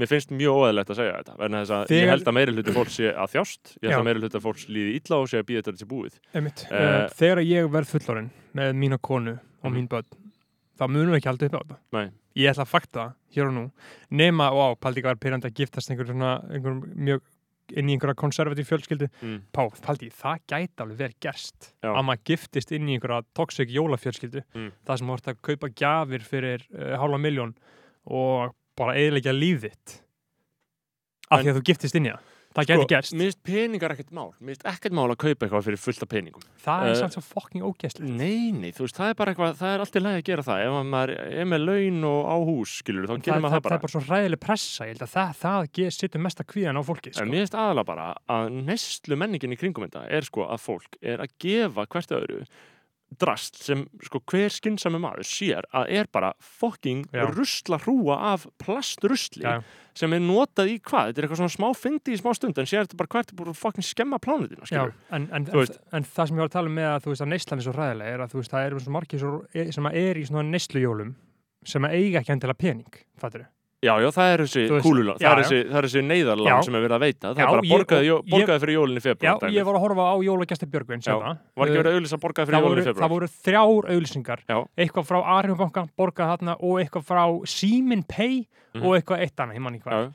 [0.00, 2.52] mér finnst mjög óæðilegt að segja þetta, verðin þess að Þegar- ég held að meiri
[2.56, 4.00] hluti fólk sé að þjást, ég held Já.
[4.00, 6.18] að meiri hluti fólk líði illa og sé að býða þetta til búið.
[6.34, 6.64] Einmitt.
[6.72, 9.74] Uh, þegar ég verð fullorinn með mína konu og Mhm.
[9.76, 10.04] mín börn
[10.78, 12.10] þá munum við ekki halda upp á þetta Nei.
[12.36, 13.70] ég ætla að fakta hér og nú
[14.10, 17.20] nema, á, paldi ekki var pyrrandi að giftast einhver svona, einhver mjög
[17.76, 19.38] inn í einhverja konservatív fjölskyldu Mm.
[19.52, 21.90] Pá, paldi, það gæti alveg verið gerst Já.
[21.94, 24.72] að maður giftist inn í einhverja toxic jólafjölskyldu Mm.
[24.86, 27.54] það sem voru að kaupa gjafir fyrir uh, hálfa miljón
[28.06, 30.00] og bara eiginlega líf þitt
[31.30, 32.20] af En- því að þú giftist inn í það
[32.56, 35.66] það gerst, Sko, Mér finnst peningar ekkert mál, mér finnst ekkert mál að kaupa eitthvað
[35.68, 36.44] fyrir fullt af peningum.
[36.64, 39.54] það er eh, samt svo fucking ógæstlegt Nei, nei, þú veist, það er bara eitthvað,
[39.62, 40.64] það er alltaf lægi að gera það.
[40.66, 43.58] Ef maður er með laun og á hús, skilur, þá það, gerir það, maður það
[43.58, 43.78] það bara.
[43.78, 47.12] er bara svo ræðileg pressa ég held að það, það sittur mesta kvíðan á fólki
[47.12, 47.28] En sko.
[47.30, 51.22] mér finnst aðalega bara að neslu menningin í kringum þetta er sko að fólk er
[51.24, 52.42] að gefa hvert öðru
[53.20, 57.24] drast sem sko hver skynsami maður sér að er bara fucking Já.
[57.30, 59.62] rusla hrúa af plastrusli Já.
[59.94, 61.10] sem er notað í hvað?
[61.12, 63.38] Þetta er eitthvað svona smá fyndi í smá stund en sér þetta bara hvert er
[63.40, 64.68] búin að fucking skemma plánutina,
[65.10, 67.24] en, en, veist- en það sem ég var að tala um með að, þú veist,
[67.26, 69.32] að neyslan er svo ræðilega er að þú veist, það svo margir svo,
[69.78, 71.14] sem er í svona neyslujólum
[71.64, 73.44] sem eiga ekki endilega pening, fattur
[73.82, 76.56] Já, já, það er þessi kúlulán, það það er þessi neyðarlán Já.
[76.62, 79.00] sem er verið að veita, það Já, er bara borgaði, ég- borgaði fyrir jólinn í
[79.02, 81.32] Já, februar ég var að horfa á jólagjasta Björgvin Já, hérna.
[81.58, 83.02] Var ekki verið að auðlýsa borgaði fyrir það jólinn voru, í februar?
[83.02, 84.58] það voru þrjár auðlýsingar Já.
[84.78, 87.24] eitthvað frá Arjónbanka, borgað þarna og eitthvað frá
[87.56, 88.84] Simin Pay Mhm.
[88.86, 90.12] og eitthvað eitt annað, ég man ekki hvað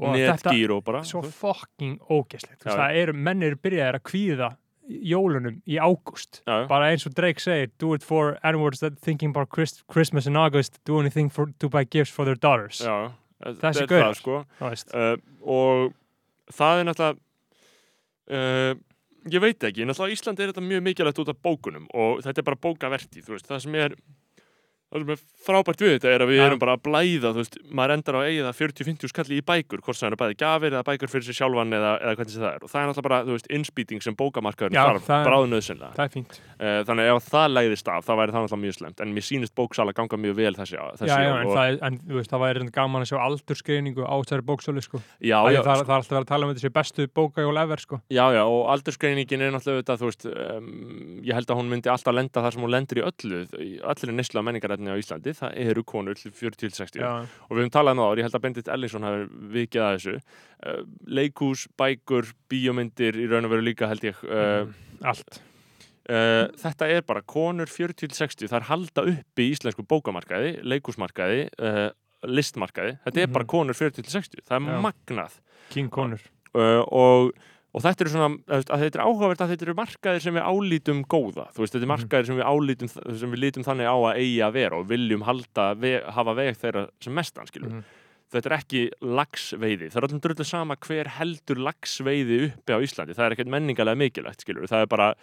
[0.00, 1.00] netgíró bara.
[1.04, 4.56] svo fucking ógeslegt það eru, menn eru byrjaðir að kvíða
[4.90, 6.42] jólunum í ágúst.
[6.70, 10.36] Bara eins og Drake segir do it for onwards that thinking about Christ Christmas in
[10.36, 12.82] August do anything for, to buy gifts for their daughters.
[12.82, 14.44] Já, Þessi það, sko.
[14.92, 15.94] uh, og
[16.52, 17.20] það er náttúrulega
[18.30, 18.72] uh,
[19.30, 22.48] ég veit ekki, náttúrulega Íslandi er þetta mjög mikilvægt út af bókunum og þetta er
[22.50, 23.96] bara bókaverti, það sem er
[24.90, 26.44] það sem er frábært við þetta er að við Já.
[26.48, 29.44] erum bara að blæða, þú veist, maður endar á að eiga það 40-50 skalli í
[29.46, 32.34] bækur, hvort sem það er bæði gafir eða bækur fyrir sig sjálfan eða, eða hvernig
[32.34, 35.06] sem það er og það er náttúrulega bara, þú veist, innspýting sem bókamarkaður Já, þarf
[35.06, 38.64] það bráðnöðsynlega það er fínt uh, þannig ef það læðist af, þá væri það náttúrulega
[38.66, 41.70] mjög slemt en mér sýnist bóksala ganga mjög vel þessi, þessi já, já, en, það
[41.70, 45.00] er, en þú veist, það væri gaman að sjá aldurskreiningu á þessari bóksölu sko.
[45.22, 48.00] já, já, það, það er alltaf að tala um sé bestu bókajól ever sko.
[48.10, 50.68] Já, já, og aldursgreiningin er náttúrulega þetta, þú veist, um,
[51.26, 53.70] ég held að hún myndi alltaf lenda þar sem hún lendir í öllu, í
[54.80, 58.08] menningarætni á Íslandi, það eru konur til 40-60 já, og við höfum talað um það
[58.10, 60.14] áður, ég held að Bendit Ellingsson hafi vikið að þessu,
[60.66, 65.40] uh, leikús, bækur, bíómyndir í raun og veru líka held ég, uh, mm, allt.
[66.10, 71.90] uh, þetta er bara konur 40-60, það er halda upp í íslensku bókamarkaði, leikúsmarkaði, uh,
[72.26, 73.32] listmarkaði, þetta er Mhm.
[73.32, 74.80] bara konur 40-60, það er Já.
[74.84, 75.38] magnað.
[75.70, 76.20] King Conor
[76.54, 77.32] uh, og,
[77.74, 81.04] og þetta eru svona að þetta er áhugavert að þetta eru markaðir sem við álítum
[81.06, 81.94] góða, þú veist, þetta er Mhm.
[81.94, 82.88] markaðir sem við álítum
[83.20, 86.56] sem við lítum þannig á að eigi að vera og viljum halda, ve, hafa veg
[86.58, 87.70] þeirra sem mestan, skilur.
[87.70, 87.84] Mhm.
[88.30, 93.14] Þetta er ekki lagsveiði, það er öllum drullu sama hver heldur lagsveiði uppi á Íslandi,
[93.14, 95.14] það er ekkert menningalega mikilvægt, skilur, það er bara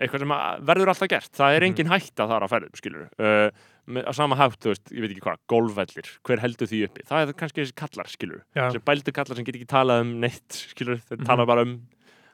[0.00, 0.32] eitthvað sem
[0.64, 1.68] verður alltaf gert, það er Mhm.
[1.68, 3.50] engin hætta þar á ferðum, skilur uh,
[3.98, 7.22] á sama hátt, þú veist, ég veit ekki hvað, golfvellir hver heldur því uppi, það
[7.32, 8.42] er kannski þessi kallar, skilur
[8.74, 11.26] sem bældu kallar sem get ekki talað um neitt skilur, þeir Mhm.
[11.26, 11.74] tala bara um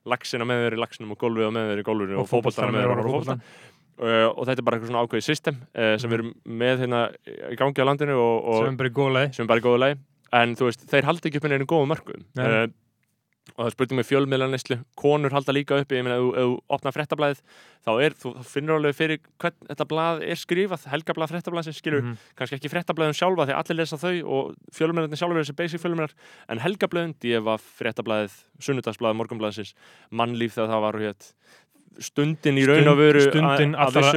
[0.06, 3.00] laxina með þeir í laxinum og golfið með þeir í golfinu og, fótboltana með þeir
[3.00, 3.38] í fótbolta
[3.96, 7.00] uh, og þetta er bara eitthvað svona ákveðið system uh, sem við erum með hérna
[7.26, 8.80] í gangi á landinu og, og sem er
[9.50, 9.98] bara í góðu leið
[10.36, 12.44] en þú veist, þeir halda ekki upp með einu góðu Nei.
[12.46, 12.66] uh,
[13.54, 16.92] og það er spurning með fjölmiðlanislu konur halda líka uppi, ég meina ef þú- opnar
[16.96, 17.40] fréttablaðið,
[17.86, 22.02] þá er, þú þú finnur alveg fyrir hvern þetta blað er skrifað helgablað fréttablaðið skilur,
[22.02, 22.16] Mhm.
[22.36, 26.12] kannski ekki fréttablaðin sjálfa að allir lesa þau og fjölumennarnir sjálfur er þessi basic fjölummennar
[26.48, 29.74] en helgablöðin, DFA, fréttablaðið sunnudagsblaðið, morgunblaðsins
[30.10, 31.14] mannlíf þegar það var hér
[32.02, 34.10] stundin í raun og veru stundin, allar,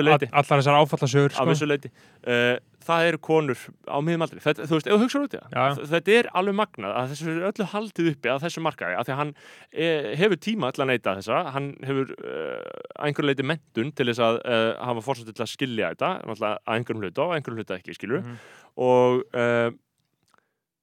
[0.50, 1.48] þessar áfallasögur að sko.
[1.52, 1.92] vissu leiti.
[2.28, 2.58] Uh,
[2.90, 5.82] það eru konur á miðum aldrei þetta, þú veist, ef þú hugsaður út í það
[5.92, 9.14] þetta er alveg magnað að þessu er öllu haldið uppi að þessu markaði, að því
[9.14, 9.34] að hann
[9.70, 9.90] e,
[10.22, 14.72] hefur tíma að neyta þessa, hann hefur uh, einhverju leiti mentun til þess að uh,
[14.90, 18.40] hafa fórsett til að skilja þetta að einhverjum hluta og einhverjum hluta ekki, skilur Mhm.
[18.80, 19.70] og uh,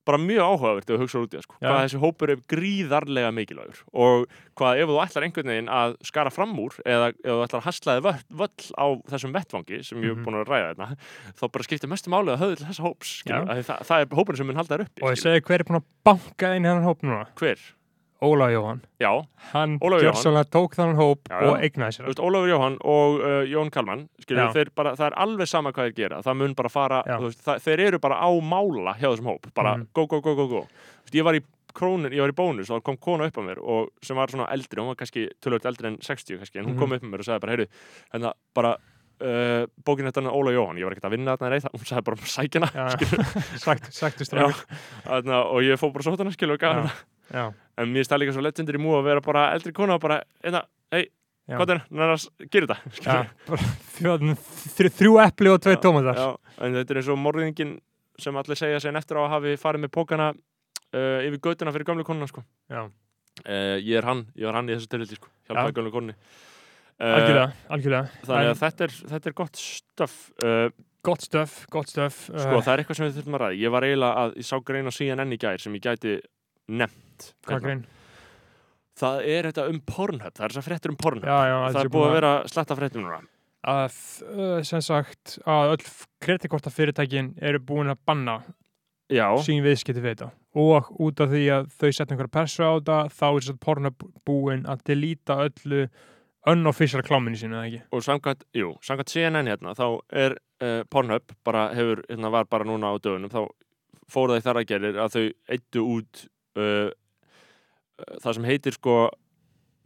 [0.07, 1.57] bara mjög áhugavert þú hugsaður út í það sko.
[1.61, 6.31] Hvað þessi hópur er gríðarlega mikilvægur og hvað ef þú ætlar einhvern veginn að skara
[6.33, 10.11] fram úr eða ef þú ætlar að haslaði völl, völl á þessum vettvangi sem ég
[10.11, 10.25] er Mhm.
[10.25, 10.97] búin að ræða þetta
[11.40, 14.47] þá bara skiptir mestu máli að höfðu til þessa hóps það, það er hópurinn sem
[14.47, 16.87] mun halda þær uppi og ég segi hver er búin að banka inn í hann
[16.87, 17.59] hóp núna hver?
[18.24, 19.11] Óla Jóhann, Já,
[19.52, 21.48] hann gjörsamlega tók þann hóp Já, já.
[21.50, 25.72] og eignaði sér Ólafur Jóhann og uh, Jón Kalman skilur, bara, það er alveg sama
[25.76, 29.11] hvað þeir gera það mun bara fara, veist, það, þeir eru bara á mála hjá
[29.12, 29.87] þessum hóp, bara Mhm.
[29.92, 30.62] go, go, go, go, go.
[31.05, 31.42] Veist, ég var í
[31.76, 34.29] krónin, ég var í bónus og það kom kona upp á mér og sem var
[34.33, 36.79] svona eldri, hún var kannski tölvöld eldri en 60 kannski, en hún Mhm.
[36.81, 37.68] kom upp á mér og sagði bara, heyrðu,
[38.14, 38.76] hérna bara
[39.18, 42.05] Uh, bókin þetta er Óla Jóhann, ég var ekkert að vinna þarna reyð, hún sagði
[42.05, 42.68] bara sækina.
[43.57, 44.29] Sagt, strákur
[45.09, 46.90] þarna, og ég fór bara svo skilur og gaf hana
[47.33, 47.45] já,
[47.77, 50.21] en mér stæði líka svo legendir í mú að vera bara eldri kona og bara,
[50.45, 50.62] einna,
[50.95, 51.07] hei,
[51.51, 52.17] hvað er, næra,
[52.53, 52.71] gerir
[53.51, 56.23] bara þrjú, epli og tvei tómatar.
[56.59, 57.77] en þetta er eins og morðingin
[58.21, 61.89] sem allir segja sen eftir á að hafi farið með pókana uh, yfir götuna fyrir
[61.89, 62.43] gamlu konuna sko.
[62.73, 65.29] Uh, ég er hann, ég var hann í þessu tilhildi sko.
[65.49, 68.21] hjálpaði gamlu konni uh, algjörlega, algjörlega.
[68.25, 70.69] þannig að þetta er, þetta er gott stöf uh,
[71.07, 73.59] gott stöf, gott stöf sko, það er eitthvað sem við þurfum að ræða.
[73.61, 76.17] Ég var eiginlega að, ég sá grein á CNN í gær sem ég gæti
[76.68, 77.66] nefnt hvað Hérna.
[77.66, 77.87] grein?
[78.96, 81.81] það er þetta um Pornhub, það er þess að fréttir um Pornhub Já, já, það
[81.83, 83.22] er búið að vera sletta fréttum núna
[83.66, 84.00] að
[84.68, 85.85] sem sagt að öll
[86.22, 88.37] kreditkorta fyrirtækin eru búin að banna
[89.11, 92.70] já, sín viðskipti við þetta og út af því að þau setja einhverja persu á
[92.79, 95.83] þetta þá er þess að Pornhub búin að delita öllu
[96.46, 97.83] unofficial kláminu sínu, eða ekki?
[97.90, 102.68] og samkvæmt, jú, samkvæmt CNN hérna, þá er uh, Pornhub bara hefur, hérna var bara
[102.68, 103.42] núna á dögunum, þá
[104.07, 105.24] fóru það í þar að gerir að þau
[105.57, 106.26] eittu út
[106.61, 106.90] uh,
[108.23, 108.97] það sem heitir sko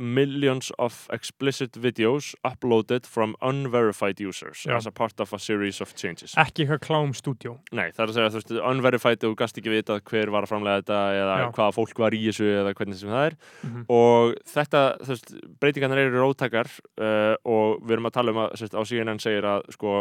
[0.00, 4.76] millions of explicit videos uploaded from unverified users Já.
[4.76, 7.58] as a part of a series of changes Ekki eitthvað klám stúdjó.
[7.76, 10.52] Nei, það er að segja, þú veist, unverified og gast ekki vitað hver var að
[10.54, 11.46] framlega þetta eða Já.
[11.58, 15.30] hvaða fólk var í þessu eða hvernig sem það er Mm og þetta, þú veist,
[15.60, 16.68] breytingarnar eru róttakar
[17.00, 19.94] uh, og við erum að tala um að sérst, á CNN segir að sko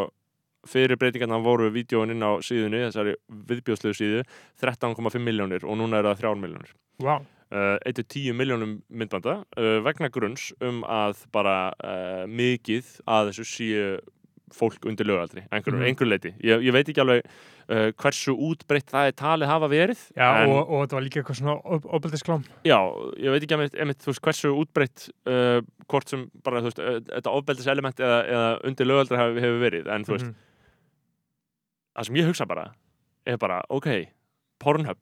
[0.68, 3.14] fyrir breytingarnar voru vídjóin inn á síðunni, þessari
[3.48, 4.22] viðbjóðslegu síðu
[4.60, 10.10] 13,5 miljónir og núna eru það 3 miljónir Vá, uh, 1-10 miljónum myndbanda uh, vegna
[10.12, 13.86] grunns um að bara uh, mikið að þessu séu
[14.50, 15.84] fólk undir lögaldri, einhver, Mhm.
[15.86, 17.20] einhver leiti ég, ég veit ekki alveg
[17.70, 21.20] uh, hversu útbreytt það er talið hafa verið já, en, og, og þetta var líka
[21.20, 21.54] eitthvað svona
[21.94, 22.42] ofbeldisklám.
[22.66, 22.78] Já,
[23.22, 26.98] ég veit ekki einmitt þú veist, hversu útbreytt uh, hvort sem bara, þú veist, uh,
[27.14, 30.34] þetta ofbeldis element eða, eða undir lögaldri hefur, verið en þú veist, Mhm.
[31.96, 32.68] Það sem ég hugsa bara
[33.26, 33.88] er bara, ok,
[34.60, 34.98] Pornhub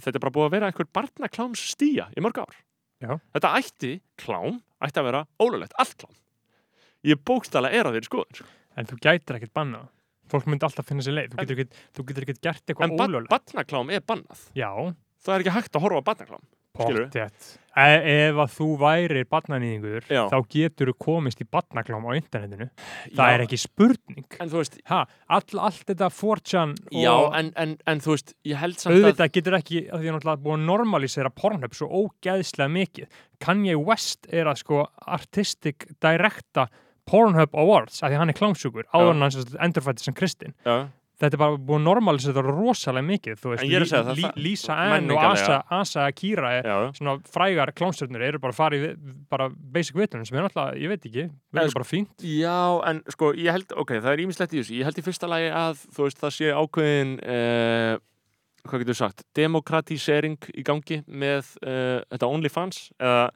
[0.00, 2.56] þetta er bara búið að vera einhver barnakláms stíja í mörg ár
[3.02, 3.16] Já.
[3.34, 6.16] þetta ætti, klám, ætti að vera ólulegt, allt klám
[7.08, 8.46] ég bókstala er á þeirri skoðun sko.
[8.76, 9.78] En þú gætir ekkert banna.
[10.30, 11.32] Fólk myndi alltaf finna sér leið.
[11.32, 13.30] Þú En- getur ekkert, gert en eitthvað ba ólöglegt.
[13.32, 14.68] barnaklám er bannað Já,
[15.24, 16.44] það er ekki hægt að horfa barnaklám
[18.10, 22.66] ef að þú værir barnanýðingur, þá getur þú komist í barnaklám á internetinu.
[23.14, 24.26] Það Já, er ekki spurning.
[24.40, 28.56] en þú veist, Ha, all, allt þetta 4chan já, en, en, en þú veist ég
[28.60, 31.88] held samt að auðvitað getur ekki, að því að náttúrulega búið að normalisera Pornhub svo
[32.02, 33.06] ógeðslega mikið.
[33.40, 36.68] Kanye West er að sko artistic directa
[37.10, 40.54] Pornhub Awards, af því hann er klámsjúkur, áður hann endurfætti sem Kristinn.
[41.20, 43.82] Þetta er bara búið að normalisera þetta rosalega mikið, veist, En er
[44.16, 48.52] Lí- það- Lisa Ann og Asa, Asa Akira er já, svona frægar klámstjörnur eru bara
[48.80, 48.94] vi-
[49.28, 52.24] bara basic vitunum sem er náttúrulega, ég veit ekki, verður sko- bara fínt.
[52.24, 54.78] Já, en sko, ég held, ok, það er ímislegt í þessu.
[54.80, 57.98] Ég held í fyrsta lagi að, þú veist, það sé ákveðin, uh,
[58.66, 63.30] hvað getur sagt, demokratísering í gangi með uh, þetta OnlyFans, eða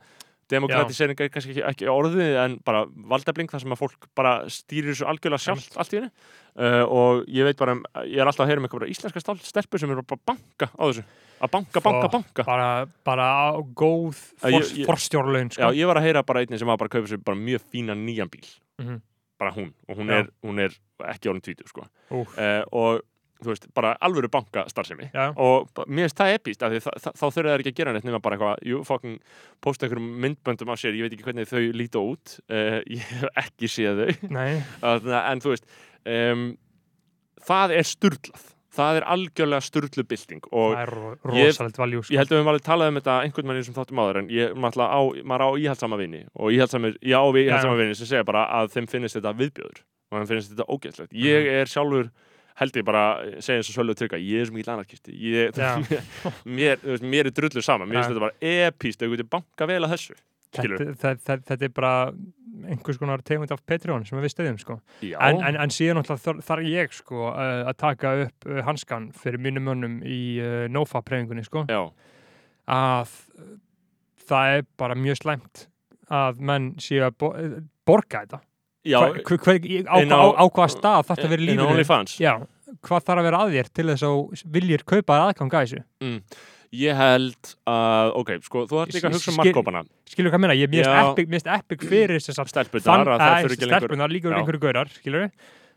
[0.50, 4.92] demokratísering er kannski ekki, ekki orðið, en bara valdefling, þar sem að fólk bara stýrir
[4.92, 6.10] þessu algjörlega sjálft allt í henni.
[6.54, 7.74] Uh, og ég veit bara,
[8.06, 10.82] ég er alltaf að heyra um eitthvað íslenska stelpur sem eru bara að banka á
[10.86, 11.04] þessu.
[11.42, 12.44] Að banka, banka, banka.
[12.46, 12.68] Bara,
[13.04, 13.28] bara
[13.74, 15.72] góð ég- ég- forstjórlaun, Já, sko.
[15.74, 18.04] ég var að heyra bara einnig sem var bara að kaupa sér bara mjög fínan
[18.06, 18.46] nýjan bíl.
[18.78, 19.00] Mhm.
[19.38, 19.72] Bara hún.
[19.88, 20.70] Og hún er, hún er
[21.10, 21.88] ekki orðin tvítu, sko.
[22.10, 23.02] Uh, og
[23.42, 25.32] þú veist, bara alvöru banka starfsemi Já.
[25.36, 28.20] og mér finnst það epíst af því þá þurfa þær ekki að gera neitt nema
[28.22, 29.18] bara eitthvað, jú, fucking
[29.64, 33.26] posta einhverjum myndböndum á sér, ég veit ekki hvernig þau líta út uh, ég hef
[33.44, 34.34] ekki séð þau.
[35.34, 35.66] En þú veist
[36.06, 36.44] um,
[37.44, 38.50] það er sturlað.
[38.74, 42.10] Það er algjörlega sturlubilding og það er ro ég- rosalegt valjú, sko.
[42.10, 44.30] ég held að við höfum alveg talað um þetta einhvern mann sem þáttum áður en
[44.34, 48.26] ég, maður, á, maður á íhaldsama vini og íhaldsamir, ég á íhaldsama vini sem segja
[48.26, 49.78] bara að þeim finnist þetta viðbjöður
[50.10, 51.14] og þeim finnst þetta ógeðslegt.
[51.14, 52.10] Ég er sjálfur
[52.60, 53.04] held ég bara,
[53.42, 55.72] segja eins og svolítið trygga ég er svo mikið anarkisti ég, Já.
[56.58, 59.82] mér, mér er drullu sama mér finnst þetta bara epíst að þú getur banka vel
[59.82, 60.16] að þessu
[60.54, 61.92] þetta, þetta, þetta, er bara
[62.70, 64.76] einhvers konar tegund af Patreon sem við stöðum sko.
[65.02, 69.08] En, en, en síðan náttúrulega þar- þarf ég sko uh, að taka upp uh, hanskan
[69.18, 71.64] fyrir mínum mönnum í uh, NoFap-reyfingunni sko.
[72.70, 73.16] Að
[74.28, 75.66] það er bara mjög slæmt
[76.14, 77.32] að menn séu að bo
[77.88, 78.40] borga þetta
[78.84, 79.54] já hva, hva,
[79.88, 82.48] á, á, á- á, hvaða stað þetta verið inn á lífinu?
[82.84, 85.84] Hvað þarf að vera að þér til þess að viljir kaupa aðgang að þessu?
[86.04, 86.18] Mm.
[86.74, 90.56] Ég held að, ok, sko, þú þarf líka að hugsa um markkópana skilur hvað meina,
[90.58, 90.70] ég
[91.30, 94.36] mist epic, fyrir þess að Stelpunar, að líka Já.
[94.40, 95.28] einhverju gaurar, skilur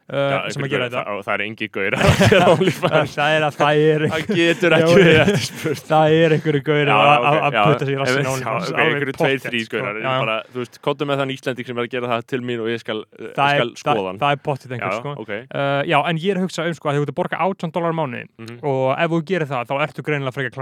[0.08, 1.02] Já, uh, sem að gera þetta.
[1.04, 1.65] það, það er engi
[2.54, 3.15] OnlyFans.
[3.17, 5.41] Það er að það er Það getur ekki verið
[5.89, 8.54] það er einhverju gaurar Já, að putta sér rassin á
[8.86, 9.67] einhverju tveir, þrý sko.
[9.67, 12.39] skaurar Já, bara, þú veist, kóttu með þann Íslending sem er að gera það til
[12.48, 14.22] mín og ég skal, eh, skoða það- hann.
[14.22, 16.88] það er pottit Já, einhver sko Uh, já, en ég er að hugsa um sko
[16.88, 18.63] að þú ert að borga 18 dólar mhm.
[18.63, 20.56] og ef þú gerir það, þá ertu greinilega frekar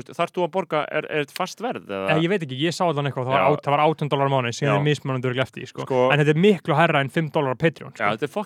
[0.00, 1.84] veist, þarf þú að borga, er, þetta fast verð?
[1.90, 3.28] Eh, ég veit ekki, ég sá allan eitthvað,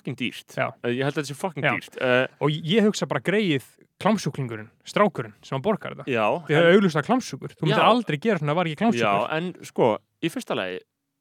[0.00, 0.06] það var, Já.
[0.06, 0.06] á- það var 18 dólar á mánuði, síðan Já.
[0.06, 0.08] er mismunandur glefti, En þetta er miklu hærra en 5 dólar á Patreon, Já, þetta
[0.08, 0.66] er fucking dýrt Já.
[0.80, 1.72] Eh, Ég held að þetta sé fucking Já.
[1.76, 3.64] dýrt uh, Og ég hugsa bara greið
[4.00, 6.08] klámsjúklingurinn, strákurinn, sem að borgar þetta.
[6.08, 7.52] Já, Þið hefur auglust að klámsjúkur.
[7.52, 7.88] Þú myndir Já.
[7.90, 9.32] aldrei gera svona var ekki já, klámsjúkur.
[9.36, 10.78] en sko, í fyrsta lagi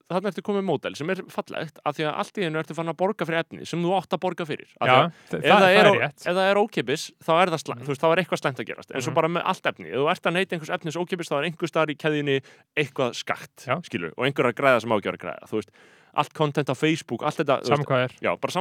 [0.09, 2.87] þarna ertu komið módel sem er fallegt af því að allt í hennu ertu fann
[2.89, 5.43] að borga fyrir efni sem þú átt að borga fyrir Af því að þa- ef
[5.43, 6.23] það, það er ó- rétt.
[6.25, 7.85] ef það er ókipis þá er það slæmt, Mhm.
[7.85, 9.15] þú veist, þá er eitthvað slæmt að gerast eins og Mhm.
[9.19, 11.67] bara með allt efni, ef þú ert að neyta einhvers efnis ókipis þá er einhver
[11.69, 12.41] staðar í keðjunni
[12.75, 13.75] eitthvað skakt, Já.
[13.85, 15.69] skilur, og einhver að græða sem ágjör að græða, þú veist,
[16.13, 17.59] allt content á Facebook allt þetta,
[18.03, 18.15] er.
[18.21, 18.51] já, bara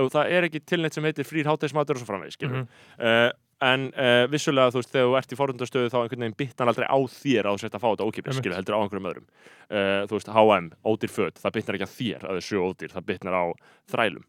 [0.00, 2.68] ef það er ekki tilneitt sem heitir frýr hátæðismatur og svo framvegis, skilur Mhm.
[3.00, 3.30] uh,
[3.62, 6.86] en uh, vissulega, þú veist, þegar þú ert í forundastöðu þá einhvern veginn bitnar aldrei
[6.88, 9.26] á þér að þú sért að fá þetta ókipis, skilur, heldur á einhverjum öðrum.
[9.68, 12.94] Uh, þú veist, H&M, ódýr föt það bitnar ekki á þér að þau séu ódýr,
[12.94, 13.44] það bitnar á
[13.92, 14.24] þrælum.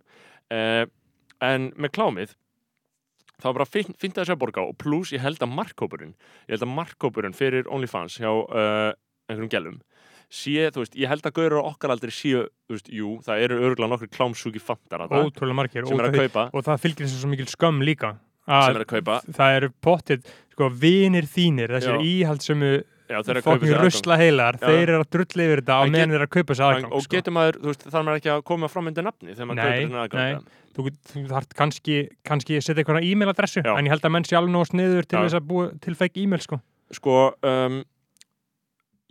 [0.52, 0.86] Uh,
[1.42, 2.36] en með klámið
[3.42, 6.12] þá bara finn, finn þessi að borga og pluss ég held að markkópurinn
[6.46, 8.30] ég held að markkópurinn fyrir OnlyFans hjá
[9.32, 9.80] einhverjum gælum
[10.32, 13.58] sé, þú veist, ég held að gaurur okkar aldrei séu, þú veist, jú, það eru
[13.67, 15.86] örgulega nokkur klámsúki fantar að Ótrúlega margir.
[15.88, 18.15] sem er að það- kaupa Og það fylgir þessu svo mikil skömm líka.
[18.48, 20.24] sem er að kaupa, það eru pottið,
[20.56, 25.82] sko, vinir þínir, þessir kaupa fokkin rusla heilar, þeir eru að drulla yfir þetta á
[25.84, 27.12] meðan þeir eru að kaupa En- aðgang og sko.
[27.17, 29.63] getur maður, þú veist, þarf maður ekki að koma fram undir nafni þegar maður Nei,
[29.67, 30.08] kaupir þennan nei.
[30.08, 33.76] aðgang þú, þú þarf kannski, kannski að setja einhverja e-mailadressu Já.
[33.78, 35.24] en ég held að menn sé alveg nóg sniður til Já.
[35.28, 36.62] þess að búa til fake e-mail sko.
[36.91, 37.84] sko um,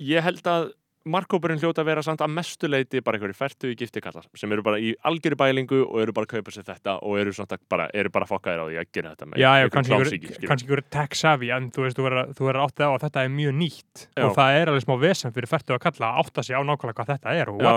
[0.01, 0.73] ég held að
[1.13, 4.79] markkópurinn hljóta að vera samt að mestuleiti bara einhverju færtu í giftikallar sem eru bara
[4.81, 7.35] í algjöru bælingu og eru bara að kaupa sér þetta og eru,
[7.71, 10.37] bara, eru bara fokkaðir á því að gera þetta með já, já, kannski klámsýki, einhver-
[10.39, 10.51] skilur.
[10.53, 13.55] kannski einhver tech savvy en þú veist, þú verður áttið á að þetta er mjög
[13.61, 14.25] nýtt Já.
[14.27, 16.99] og það er alveg smá vesen fyrir færtu að kalla að átta sig á nákvæmlega
[17.01, 17.75] hvað þetta er og Já,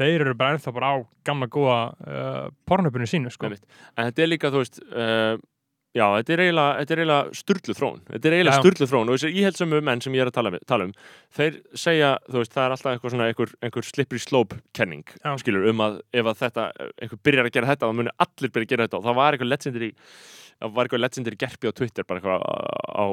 [0.00, 3.46] þeir eru bara ennþá bara á gamla góða uh, pornöpunni sínu sko.
[3.46, 5.36] En þetta er líka, þú veist uh,
[5.96, 8.62] já, þetta er eiginlega, sturlu þrón þetta er eiginlega Já.
[8.64, 10.94] sturlu þrón og þessir íhelsömu menn sem ég er að tala, við, tala um
[11.36, 15.34] þeir segja, þú veist, það er alltaf eitthvað svona einhver, einhver slippery slope kenning Já.
[15.42, 18.68] skilur, um að ef að þetta einhver byrjar að gera þetta, þá muni allir byrja
[18.68, 19.92] að gera þetta og það var eitthvað legendary
[20.62, 23.06] það var eitthvað legendary gerpi á Twitter bara eitthvað á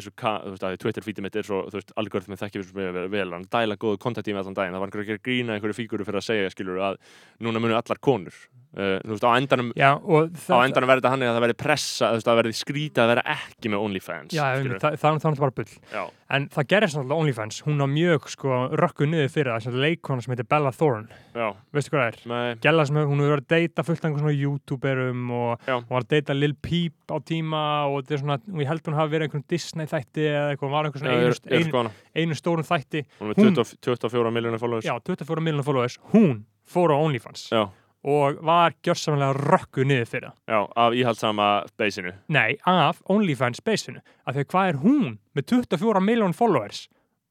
[0.00, 2.96] þessu, þú veist, að Twitter feedið mitt er svo, þú veist, algoritmið þekkjum svo mjög
[2.96, 5.78] vel, vel, hann dæla góðu kontaktími allan daginn, það var einhver að gera grína einhverju
[5.78, 6.98] fíguru fyrir að segja, skilur, að
[7.44, 8.38] núna munu allar konur,
[8.76, 11.58] uh, þú veist, á endanum já, og á endanum verður þetta hann að það verði
[11.64, 14.80] pressa þú veist, að það verði skrítið að vera ekki með OnlyFans já, skilurðu.
[14.80, 15.78] það, það, það er náttúrulega bara bull.
[15.94, 17.60] Já, en það gerist náttúrulega OnlyFans.
[17.66, 21.20] Hún á mjög sko rökku niður fyrir það sem leikona sem heitir Bella Thorne.
[21.34, 22.20] Já, veistu hvað það er?
[22.30, 25.74] með, Gæla sem hún hefur verið að deyta fullt af einhvern svona youtuberum og Já.
[25.74, 29.28] hún var að deyta Lil Peep á tíma og og ég held hún hafi verið
[29.28, 33.02] einhvern Disney þætti eða eitthvað, var einhvern svona er, einu, er einu, einu stórun þætti.
[33.20, 34.86] Hún er Hún- með 20 24 miljónir followers.
[34.86, 37.64] Já, 24 miljonar followers, hún fór á OnlyFans já,
[38.04, 40.36] og var gjörsamlega rökku niður fyrir það.
[40.48, 44.00] Já, af íhaldsama beisinu nei, af OnlyFans basinu.
[44.26, 46.88] Af því að hvað er hún með 24 miljonar followers?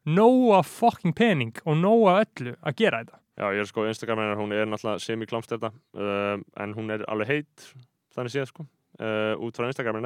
[0.10, 3.20] Nóa fucking pening og nóa öllu að gera þetta.
[3.40, 7.06] Já, ég er sko Instagram hennar, hún er náttúrulega semi-klámst þetta uh, en hún er
[7.08, 7.70] alveg heit
[8.16, 8.66] þannig séð sko
[9.00, 10.02] uh, út frá Instagram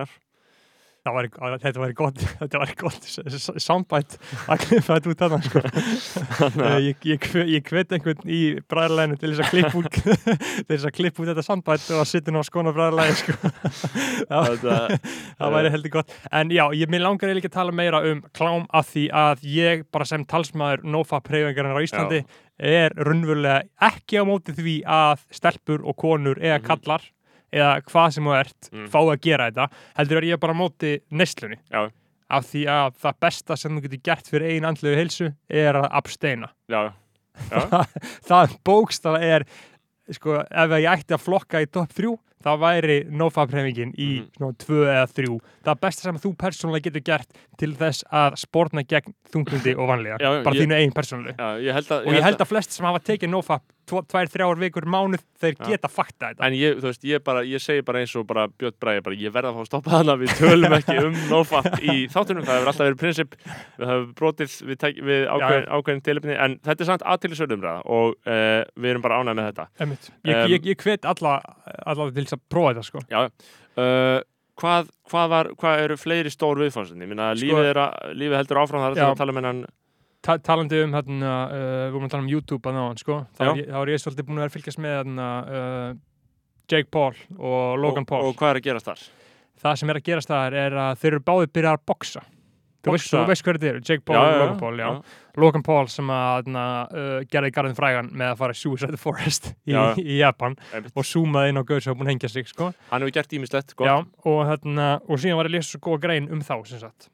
[1.04, 2.22] Það að- þetta væri gott,
[2.84, 4.16] gott s- s- soundbite
[4.48, 5.63] að klippa þetta út þarna sko.
[6.80, 7.26] Ég, ég,
[7.58, 8.38] ég hvet einhvern í
[8.72, 9.98] bræðarleginu til þess að klippa út
[10.70, 13.36] til þess að klippa út þetta soundbite og að sitja nú á skona bræðarlegi sko.
[14.32, 14.78] það, þetta,
[15.42, 18.63] það væri heldur gott en já, ég minn langar eiginlega að tala meira um klám
[18.72, 22.22] af því að ég bara sem talsmaður NoFap hreyfingarinn á Íslandi
[22.63, 26.68] er raunverulega ekki á móti því að stelpur og konur eða Mhm.
[26.72, 27.10] kallar
[27.54, 28.88] eða hvað sem þú ert Mm.
[28.89, 29.68] fá að gera þetta
[30.00, 31.86] heldur er ég bara móti neslunni Já.
[32.34, 35.88] af því að það besta sem þú getur gert fyrir einn andlegu heilsu er að
[35.91, 36.49] absteina.
[36.70, 36.91] Já,
[37.51, 37.62] já,
[38.30, 39.45] það bókstala er
[40.12, 44.82] sko, ef ég ætti að flokka í topp þrjú það væri nofab-hreyfingin í svona tvö
[44.91, 45.38] eða þrjú.
[45.64, 50.18] Það besta sem þú persónulega getur gert til þess að spórna gegn þunglundi og vanlega,
[50.43, 52.86] bara ég- þínu eigin persónulega Já, ég held að, og ég held að flest sem
[52.86, 56.88] hafa tekið nofab tvo- tvær, þrjár vikur mánuð, þeir geta fakta þetta En ég, þú
[56.89, 59.57] veist, ég bara, ég segi bara eins og bara Björn Bræði, bara ég verða að
[59.57, 62.99] fá að stoppa þannig við tölum ekki um NoFap í þáttunum, það hefur alltaf verið
[63.03, 67.86] prinsip við höfum brotið við, tek, við ákveðin, ákveðin tilefni, en þetta er samt aðtilisöðumræða
[67.97, 70.11] og uh, við erum bara ánægð með þetta Einmitt.
[70.23, 71.38] ég, Um, ég, ég hvet alla,
[71.86, 73.01] alla til þess að prófa þetta sko.
[73.11, 73.19] Já,
[73.77, 74.19] uh,
[74.59, 77.07] hvað, hvað, var, hvað eru fleiri stór viðfásinni?
[77.09, 79.07] Minna, Sko- lífið, að, lífið heldur áfram það er Já.
[79.11, 79.61] að tala um hennan
[80.24, 81.55] Ta talandi um hérna, uh,
[81.89, 83.17] við vorum að tala um YouTube að náðan sko.
[83.36, 83.49] þá, Já.
[83.51, 85.95] er ég- ég svolítið búin að vera fylgjast með hérna, uh,
[86.71, 89.01] Jake Paul og Logan og, Paul og hvað er að gerast þar?
[89.63, 92.24] það sem er að gerast þar er að þeir eru báðið byrjað að boksa
[92.84, 94.88] Þú veist, veist hverju þetta eru, Jake Paul og Logan Paul, já.
[95.39, 99.93] Logan Paul sem að uh, gerði garðin frægan með að fara Suicide Forest í, Já.
[100.03, 100.91] í Japan einmitt.
[100.91, 102.74] og zoomaði inn á gauð sem var búin að hengja sig, sko.
[102.91, 103.95] Hann hefur gert ímislegt, gott Já,
[104.28, 104.67] og,
[105.07, 107.07] og síðan var að lesa svo góða grein um þá, sem sagt.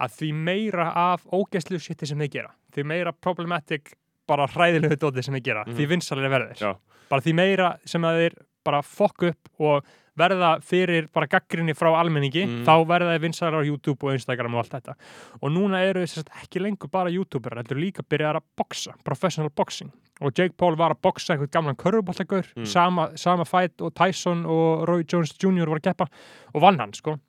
[0.00, 3.94] Að því meira af ógæslu shiti sem þeir gera, því meira problematic
[4.28, 5.76] bara hræðilegu dóti sem þeir gera, Mhm.
[5.76, 6.56] því vinsalir verður.
[6.58, 6.76] Já.
[7.08, 8.34] Bara því meira sem að þeir
[8.64, 9.84] bara fokk upp og
[10.18, 12.64] verða fyrir bara gaggrinni frá almenningi, Mhm.
[12.64, 14.94] þá verða þeir vinsalir á YouTube og Instagram og allt þetta.
[15.42, 19.50] Og núna eru sem sagt, ekki lengur bara YouTuber, heldur líka byrjar að boksa, professional
[19.50, 19.92] boxing.
[20.22, 22.66] Og Jake Paul var að boksa eitthvað gamlan körfuboltagur, Mm.
[22.66, 25.66] sama, sama fight og Tyson og Roy Jones Jr.
[25.68, 26.08] var að keppa
[26.54, 27.20] og vann hann, sko.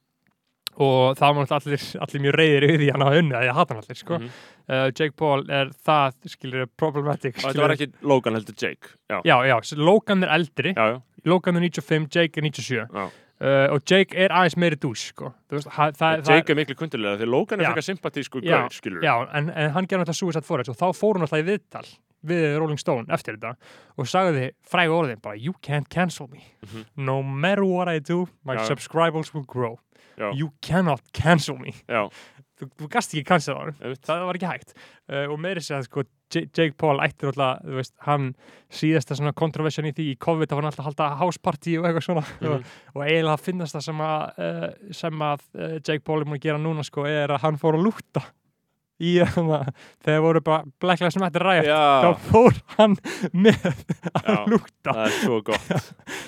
[0.77, 3.81] Og það var allir, allir mjög reyðir yfir því hann að unna, ég hata hann
[3.83, 4.19] allir, sko.
[4.21, 4.31] Mhm.
[4.67, 7.37] Uh, Jake Paul er það, skilur, problematic.
[7.41, 11.01] Og þetta var ekki Logan heldur Jake Já, Já, já, Logan er eldri, já, já,
[11.25, 12.87] Logan er 95, Jake er 97.
[12.93, 13.07] já.
[13.37, 15.31] Uh, og Jake er aðeins meiri dús, sko.
[15.53, 19.13] Veist, það, það, Jake er miklu kundilega því Logan er frekar sympatísku gaur, skilur Já,
[19.37, 21.85] en, en hann gerði náttúrulega Suicide Forest og þá fór hann alltaf í viðtal
[22.27, 23.51] við Rolling Stone eftir þetta
[24.01, 26.41] og sagði frægu orðin bara You can't cancel me.
[26.65, 26.85] Mhm.
[26.97, 29.77] No matter what I do, my subscribers will grow.
[30.17, 30.31] Já.
[30.33, 31.73] You cannot cancel me.
[32.57, 33.97] Þú, þú gast ekki cancela hann.
[34.01, 34.71] Það var ekki hægt.
[35.05, 36.01] Uh, og meiri segja, sko,
[36.33, 38.31] J Jake Paul ættir alltaf, þú veist, hann
[38.73, 41.75] síðasta svona kontroversjan í því í COVID þá var hann alltaf að halda house party
[41.77, 42.49] og eitthvað svona Mhm.
[42.49, 42.65] og,
[42.97, 46.45] og eiginlega finnast það sem að, uh, sem að uh, Jake Paul er múin að
[46.49, 48.25] gera núna, sko, er að hann fór að lúta
[48.97, 49.67] í þannig
[50.05, 52.95] þegar voru bara Black Lives Matter rætt þá fór hann
[53.33, 53.67] með
[54.23, 55.67] að lúta það er svo gott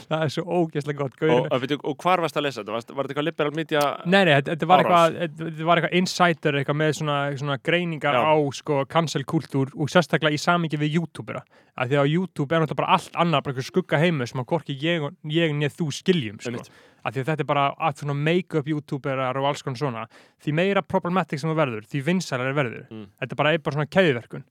[0.09, 2.75] það er svo ógeðslega gott og, og, veitu, og hvar varst að lesa þetta?
[2.75, 3.85] Var þetta eitthvað liberal media?
[4.05, 8.21] Nei, nei, þetta, var eitthvað insider eitthvað með svona, svona greiningar Já.
[8.29, 11.41] á sko cancel-kultúr og sérstaklega í samingi við YouTubera
[11.79, 14.49] að því að YouTube er náttúrulega bara allt annað bara eitthvað skugga heimu sem að
[14.53, 16.63] hvorki ég, og- ég neð þú skiljum sko.
[17.05, 20.03] Að því að þetta er bara að svona make-up YouTuberar og alls konar svona
[20.43, 23.05] því meira problematic sem það verður, því vinsarar verður Mm.
[23.21, 24.43] þetta bara er bara svona keðiverkun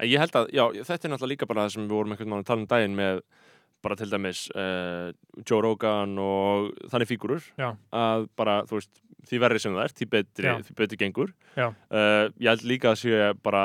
[0.00, 2.30] En Ég held að, já, þetta er náttúrulega líka bara það sem við vorum einhvern
[2.30, 3.20] veginn að tala um daginn með
[3.84, 5.10] bara til dæmis uh,
[5.44, 7.70] Joe Rogan og þannig fígurur Já.
[7.92, 8.90] að bara, þú veist,
[9.28, 11.32] því verri sem það er því betri, því betri gengur.
[11.56, 13.62] Uh, ég held líka að sé bara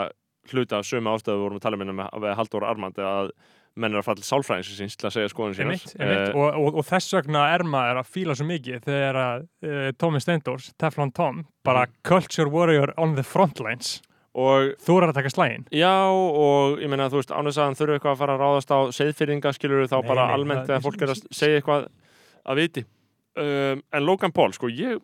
[0.52, 3.32] hluta af sömu ástæðu við vorum að tala um með, með Halldór Armand að
[3.76, 6.34] menn er að falla til sálfræðinsins til að segja skoðun einmitt, einmitt.
[6.36, 10.22] Og, og, og þess vegna er maður að fíla svo mikið þegar að uh, Tommy
[10.24, 11.96] Steindors, Teflon Tom bara Mhm.
[12.08, 14.02] culture warrior on the front lines
[14.36, 17.76] og þú er að taka slægin Já, og ég meina, þú veist, ánægst að hann
[17.80, 20.84] þurfi eitthvað að fara að ráðast á seiðfyrringa, skilur þá Nei, bara nei, almennt þegar
[20.88, 21.86] fólk er að segja eitthvað
[22.46, 22.86] að viti.
[23.36, 25.00] Um, en Logan Paul, sko, ég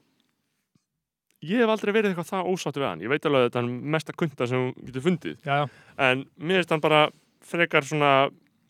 [1.42, 3.02] ég hef aldrei verið eitthvað það ósáttu við hann.
[3.02, 5.38] Ég veit alveg að þetta er mesta kunta sem hún getur fundið.
[5.48, 5.70] já, já.
[5.98, 7.00] En mér finnst hann bara
[7.42, 8.12] frekar svona,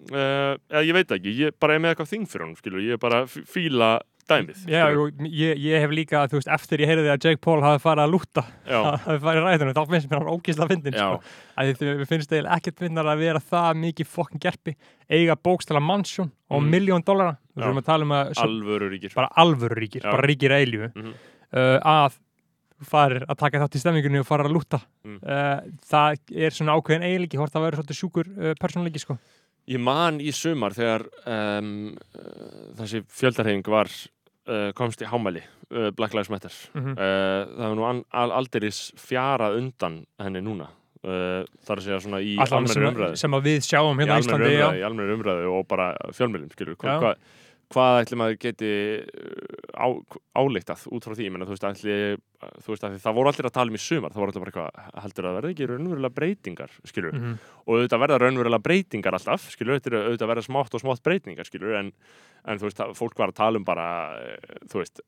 [0.10, 3.02] uh, ég veit ekki, ég bara er með eitthvað þing fyrir hann, skilur, ég er
[3.02, 4.00] bara að fíla
[4.32, 4.60] dæmið.
[4.70, 4.86] Já,
[5.28, 8.12] ég, ég hef líka, þú veist, eftir ég heyrði að Jake Paul hafi farið að
[8.14, 8.44] lúta,
[9.06, 11.36] hafi farið í ræðinu, þá finnst mér hann ógísla fyndin, já, sko.
[11.60, 14.76] Að því við finnst eiginlega ekkert finnar að vera það mikið fokkin gerpi,
[15.12, 16.70] eiga bókstala mansjón og Mm.
[16.72, 19.14] miljón dollara, við þurfum að tala um að alvöru ríkir.
[19.16, 20.12] bara alvöru ríkir, Já.
[20.12, 21.14] bara ríkir eilífu, Mhm.
[21.54, 22.20] uh, að
[22.82, 24.80] farir að taka þátt í stemningunni og fara að lúta.
[25.06, 25.20] Mm.
[25.22, 29.18] Uh, það er svona ákveðin eiginleiki, hvort það verður svolítið sjúkur uh, persónuleiki, sko.
[29.70, 31.92] Ég man í sumar þegar um,
[32.80, 36.54] þessi fjöldarhefing var uh, komst í hámæli uh, Black Lives Matter.
[36.74, 40.72] Mm uh, það var nú al, aldeiris fjarað undan henni núna.
[41.02, 43.16] Þar að segja svona í sem, umræðu.
[43.18, 46.52] sem að við sjáum í hérna almennri Íslandi, umræðu, í almennri umræðu og bara fjölmjölum
[46.54, 46.84] skilur Já.
[46.84, 47.14] hva, hva,
[47.72, 49.86] hvað ætli maður geti uh, á,
[50.42, 51.30] áleiktað út frá því?
[51.32, 51.96] Menna, þú veist, ætli,
[52.66, 54.52] þú veist að það voru allir að tala um í sumar það voru allir bara
[54.54, 56.76] eitthvað heldur að það verði ekki raunverulega breytingar?
[56.92, 57.38] Skilur Mhm.
[57.66, 61.92] og auðvitað verða raunverulega breytingar alltaf skilur, auðvitað, verða smátt og smátt breytingar skilur, en,
[62.46, 63.88] en þú veist, það, fólk var að tala um bara
[64.20, 65.02] eh, þú veist,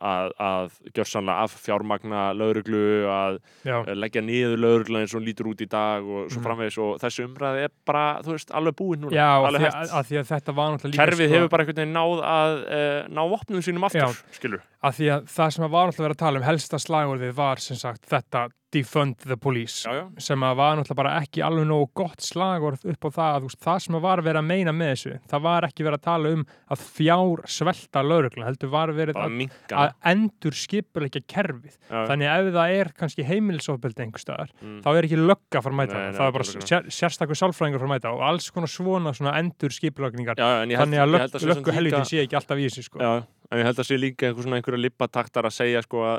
[0.00, 5.48] að, að gjörsanlega af fjármagna lauruglu, að já, leggja niður laurugla eins og hún lítur
[5.52, 6.44] út í dag og svo Mhm.
[6.46, 9.14] framvegis og þessi umræði er bara, þú veist, alveg búin núna.
[9.16, 11.64] já alveg því að, að því að þetta var náttúrulega líka Kerfið sko, hefur bara
[11.64, 14.36] einhvern veginn náð að uh, ná vopnum sínum aftur, Já.
[14.36, 14.60] skilur.
[14.84, 17.76] að því að það sem var náttúrulega verið að tala um helsta slagorðið var sem
[17.76, 20.04] sagt þetta defund the police Já, já.
[20.22, 23.60] sem að var náttúrulega bara ekki alveg nógu gott slagorð upp á það að veist,
[23.64, 26.44] það sem var verið að meina með þessu það var ekki verið að tala um
[26.70, 29.36] að fjár svelta lauruglan, heldur var verið að,
[29.82, 34.78] að endur skipulegja kerfið, Já, þannig að ef það er kannski heimilisofbeldi einhver staðar mm.
[34.84, 37.18] þá er ekki lögga að mæta Nei, það, nei, það er bara sér,
[37.50, 40.80] að fara að mæta og alls konar svona, svona endur skipulegningar Já, já, en ég
[40.80, 43.02] held, þannig að löggu helvitin sé ekki alltaf í þessu sko.
[43.50, 46.18] Já, en ég held að sé líka einhver svona einhverja lippataktar að segja sko að,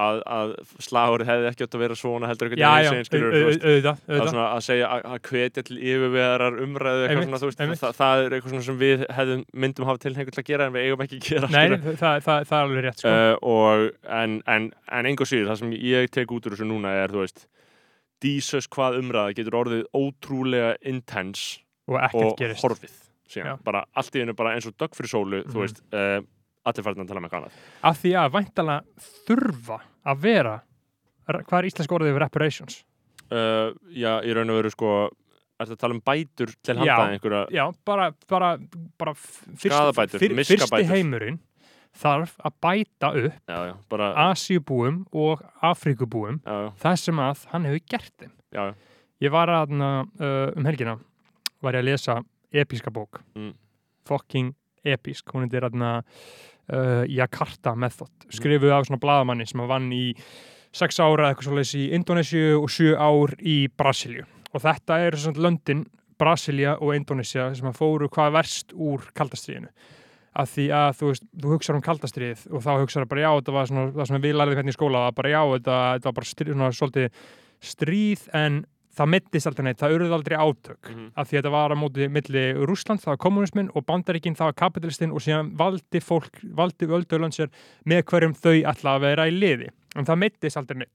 [0.00, 3.34] að, að slagurinn hefði ekki átt að vera svona heldur já, einhvern já, veginn skilur,
[3.34, 7.50] au- au- að, auðvitað svona, að segja að, hvetja til yfirvegarar umræðu eitthvað svona, þú
[7.50, 10.66] veist, það, það er eitthvað svona sem við hefðum, myndum hafa tilhengur til að gera
[10.70, 13.12] en við eigum ekki að gera Nei, það, það, það er alveg rétt sko.
[13.12, 13.86] uh, og,
[14.22, 14.70] en, en,
[15.00, 17.44] en einhver síður, það sem ég tek út úr þessu núna er, þú veist
[18.24, 21.60] dísus hvað umræða getur orðið ótrúlega intense
[21.90, 22.92] og og horfið
[23.30, 23.56] síðan, Já.
[23.64, 25.52] bara allt í einu bara eins og dögg fyrir sólu, Mhm.
[25.54, 26.20] þú veist uh,
[26.68, 27.58] allir farin að tala með kannað
[27.90, 29.78] af því að væntalega þurfa
[30.10, 30.56] að vera
[31.30, 32.80] hvað er íslensk orðið yfir reparations?
[33.30, 34.90] uh, já, í raun og veru sko
[35.60, 37.12] ertu að tala um bætur til handa Já.
[37.14, 38.50] einhverja Já, bara, bara,
[38.98, 41.38] bara fyrst, fyr, fyrsti heimurinn
[42.00, 47.68] þarf að bæta upp já, já, bara, Asíubúum og Afríkubúum já, það sem að hann
[47.68, 48.76] hefur gert þeim
[49.20, 50.94] Ég var að uh, um helgina
[51.60, 52.14] var ég að lesa
[52.56, 53.52] episka bók Mm.
[54.08, 54.54] fucking
[54.84, 55.30] episk.
[55.34, 58.12] Hún er þarna uh, Jakarta Method.
[58.32, 60.04] Skrifuð af svona bladamanni sem að vann í
[60.76, 64.26] sex ára eitthvað svoleiðis í Indonésiu og sjö ár í Brasilíu.
[64.54, 65.86] Og þetta eru svona löndin
[66.20, 69.72] Brasilia og Indonésia sem að fóru hvað verst úr kaldastriðinu
[70.40, 73.54] að því að þú veist, þú hugsaður um kaldastrið og þá hugsaður bara já, þetta
[73.56, 76.30] var svona það sem við lærðum hvernig í skóla, bara já, þetta, þetta var bara
[76.30, 77.24] stríð, svona, svolítið
[77.70, 78.60] stríð en
[78.96, 80.90] það mittist aldrei neitt, það urði aldrei átök.
[80.90, 84.36] Mhm, af því að þetta var á móti milli Rússland, það var kommunismin og Bandaríkin,
[84.36, 87.50] það var kapitalistinn og síðan valdi fólk, valdi völduland sér
[87.86, 89.70] með hverjum þau ætla að vera í liði.
[89.96, 90.94] En það mittist aldrei neitt.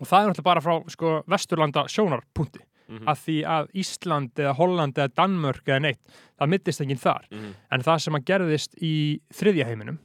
[0.00, 4.56] Og það er náttúrulega bara frá sko, vesturlanda sjónarpunkti mhm, að því að Ísland eða
[4.58, 6.00] Holland eða Danmörk eða neitt,
[6.38, 7.28] það mittist enginn þar.
[7.30, 10.00] Mhm, en það sem að gerðist í þriðja heiminum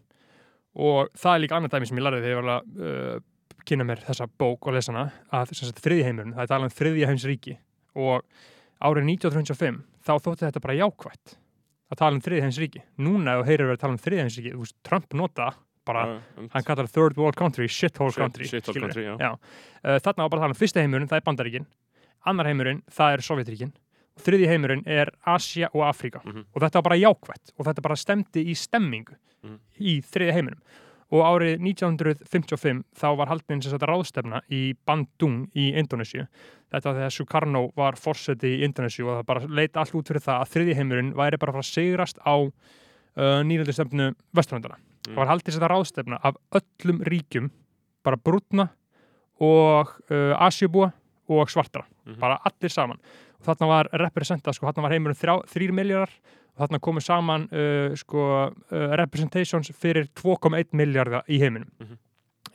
[0.77, 3.19] og það er líka annað dæmi sem ég lærði þegar ég var að uh,
[3.67, 5.51] kynna mér þessa bók og lesa hana að
[5.81, 7.57] þriðja heiminum, það er talað um þriðja heims ríki
[7.97, 8.23] og
[8.81, 11.37] árið 1935 þá þótti þetta bara jákvætt
[11.91, 14.53] að tala um þriðja heims ríki núna heyrir verið að tala um þriðja heims ríki
[14.55, 15.49] þú veist, Trump nota
[15.87, 18.79] bara já, já, hann kallar third world country, shithole Shit- country skilurðu.
[18.81, 19.29] country, já.
[19.87, 21.67] Uh, þarna var bara að tala um fyrsta heimurinn, það er Bandaríkin
[22.27, 23.71] annar heimurinn, það er Sovjetríkin
[24.17, 26.43] og þriði heimurinn er Asia og Afríka Mhm.
[26.53, 29.59] og þetta var bara jákvætt og þetta bara stemdi í stemmingu Mhm.
[29.79, 30.61] í þriði heiminum
[31.11, 36.25] og árið 1955 þá var haldin sem sagt ráðstefna í Bandung í Indonésiu
[36.71, 40.21] þetta var þegar Sukarno var fórseti í Indonésiu og það bara leita allt út fyrir
[40.25, 44.77] það að þriði heimurinn væri bara að fara að sigrast á uh, nýröldustefnu Vesturlandana
[45.07, 45.13] Mm.
[45.15, 47.45] það var haldið þetta ráðstefna af öllum ríkjum
[48.03, 48.65] bara brútna
[49.39, 50.89] og uh, Asjubúa
[51.31, 52.19] og svartra, Mhm.
[52.19, 52.97] bara allir saman
[53.39, 57.47] og þarna var representa, sko, þarna var heimurinn þrjá, þrýr miljardar og þarna komu saman
[57.51, 61.71] uh, sko, uh, representations fyrir 2,1 miljardar í heiminum.
[61.83, 62.03] Mhm.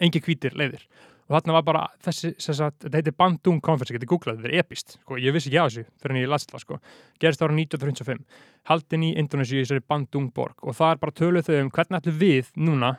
[0.03, 0.83] engi hvítir leiðir.
[1.29, 4.97] Og þarna var bara þessi, þetta heitir Bandung Conference, ég geti googlað, þetta er epist
[4.97, 6.79] sko, ég vissi ekki á þessu fyrir en ég las það sko.
[7.23, 8.25] Gerist ára 1935,
[8.69, 10.57] haldin í Indonési í þessari Bandung borg.
[10.67, 12.97] Og það er bara töluð þau um hvernig ætlum við núna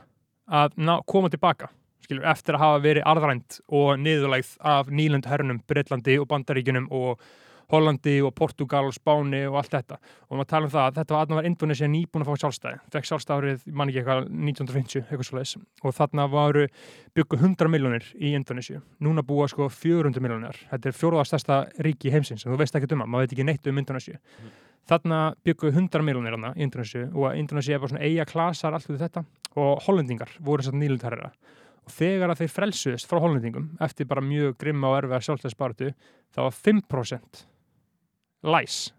[0.47, 1.70] að ná, koma tilbaka
[2.04, 7.24] skilur, eftir að hafa verið arðrænt og niðurlægð af nýlend hernum, Breitlandi og Bandaríkjunum og
[7.72, 9.99] Hollandi og Portugal og Spáni og allt þetta.
[10.30, 12.82] Og maður tala um það að þetta var, var Indonesia nýbúin að fá sjálfstæði.
[12.93, 16.66] Fekk sjálfstæðið, mann ekki eitthvað 1950 eitthvað leiðis og þarna varu
[17.18, 22.11] byggu 100 miljónir í Indonesia núna búa sko 400 miljónir þetta er fjóruða stærsta ríki
[22.14, 24.20] heimsins en þú veist ekki um það, maður veit ekki neitt um Indonesia
[24.89, 29.03] þarna byggu 100 miljónir í Indonesia og Indonesia er bara svona eiga klasar allt við
[29.05, 29.26] þetta.
[29.53, 31.32] Og hollendingar voru þess að nýlundherra
[31.84, 35.91] og þegar að þeir frelsuðist frá hollendingum eftir bara mjög grimma og erfiða sjálfstæðsbaratu
[36.34, 37.43] þá var 5%
[38.43, 38.91] læs.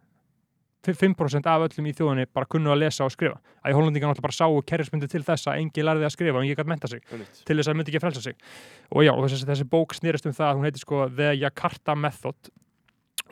[0.84, 3.38] 5% af öllum í þjóðinni bara kunnu að lesa og skrifa.
[3.64, 6.44] Að í hollendingar náttúrulega bara sáu kerrismyndi til þess að engi lærði að skrifa og
[6.44, 7.40] engi gætt menta sig einmitt.
[7.46, 8.36] til þess að myndi ekki frelsa sig.
[8.92, 11.96] Og já, og þessi, þessi bók snýrist um það að hún heitir sko The Jakarta
[11.96, 12.52] Method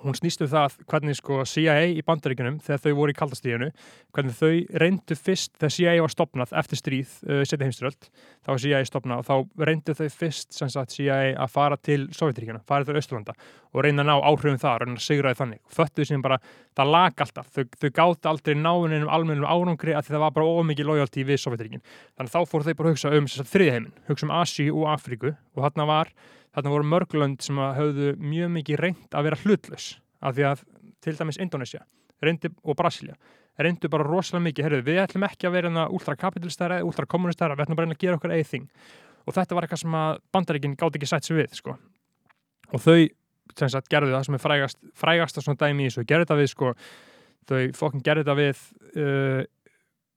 [0.03, 3.71] hún snýst um það hvernig sko CIA í bandaríkunum þegar þau voru í kaldastíðinu
[4.15, 8.09] hvernig þau reyndu fyrst þegar CIA var stopnað eftir stríð uh, setja heimstyröld
[8.43, 12.63] þá var CIA stopnað og þá reyndu þau fyrst sagt CIA að fara til Sovjetiríkina,
[12.67, 13.35] fara til Östurlanda
[13.73, 15.63] og reyna að ná áhrifum þar, sigra þau þannig.
[15.73, 16.39] Föttuðu sem bara,
[16.77, 17.49] það lag alltaf.
[17.55, 21.85] Þau, þau gátt aldrei náuninum almennum árangri að það var bara ómikið lojalty við Sovjetiríkin
[22.19, 25.89] þannig þá fóru þau bara hugsa um þriðiheimin, hugsa um Asíu og Afríku og þarna
[25.89, 26.13] var
[26.53, 29.89] þarna voru mörglönd sem að höfðu mjög mikið reynd að vera hlutlaus
[30.23, 30.65] af því að
[31.03, 31.85] til dæmis Indonesia
[32.23, 33.17] reyndi, og Brasilia
[33.61, 37.67] reyndu bara rosalega mikið, herru, við ætlum ekki að vera hérna ultrakapitalistæra eða ultrakommunistæra við
[37.67, 38.69] ætlum bara að gera okkar eigið þing.
[39.27, 41.77] Og þetta var eitthvað sem að bandaríkinn gátt ekki sætt sér við sko.
[42.73, 46.25] og þau sagt gerðu það sem er frægast frægast að svona dæmi í þessu, gerðu
[46.25, 46.71] þetta við sko,
[47.51, 48.63] þau fokkin gerðu þetta við
[48.97, 49.43] uh,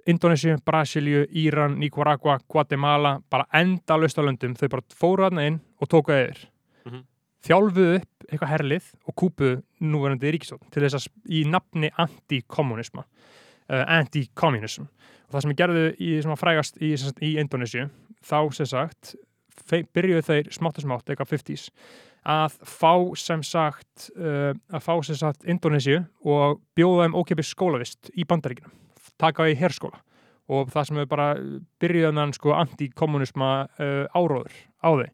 [0.05, 6.13] Indonésiu, Brasilíu, Íran, Nicaragua, Guatemala, bara enda löstalöndum, þau bara fóru aðna inn og tóku
[6.13, 6.43] eðir.
[6.85, 7.05] Mm -hmm.
[7.47, 13.03] Þjálfuðu upp eitthvað herlið og kúpuðu núverandi ríkistótt til þess að í nafni anti-kommunisma,
[13.69, 14.83] uh, anti-communism.
[15.27, 17.89] Og það sem er gerðu í, sem frægast í, í Indonésiu,
[18.21, 19.15] þá sem sagt,
[19.69, 21.71] byrjuðu þeir smátt og smátt, eitthvað 50's,
[22.25, 28.11] að fá sem sagt, uh, að fá sem sagt Indonésiu og bjóða þeim ókipis skólavist
[28.13, 28.84] í bandaríkinum
[29.21, 30.01] taka í herskóla.
[30.45, 31.27] Og það sem við bara
[31.81, 34.53] byrjuðum sko anti-kommunisma uh, áróður
[34.85, 35.09] á þau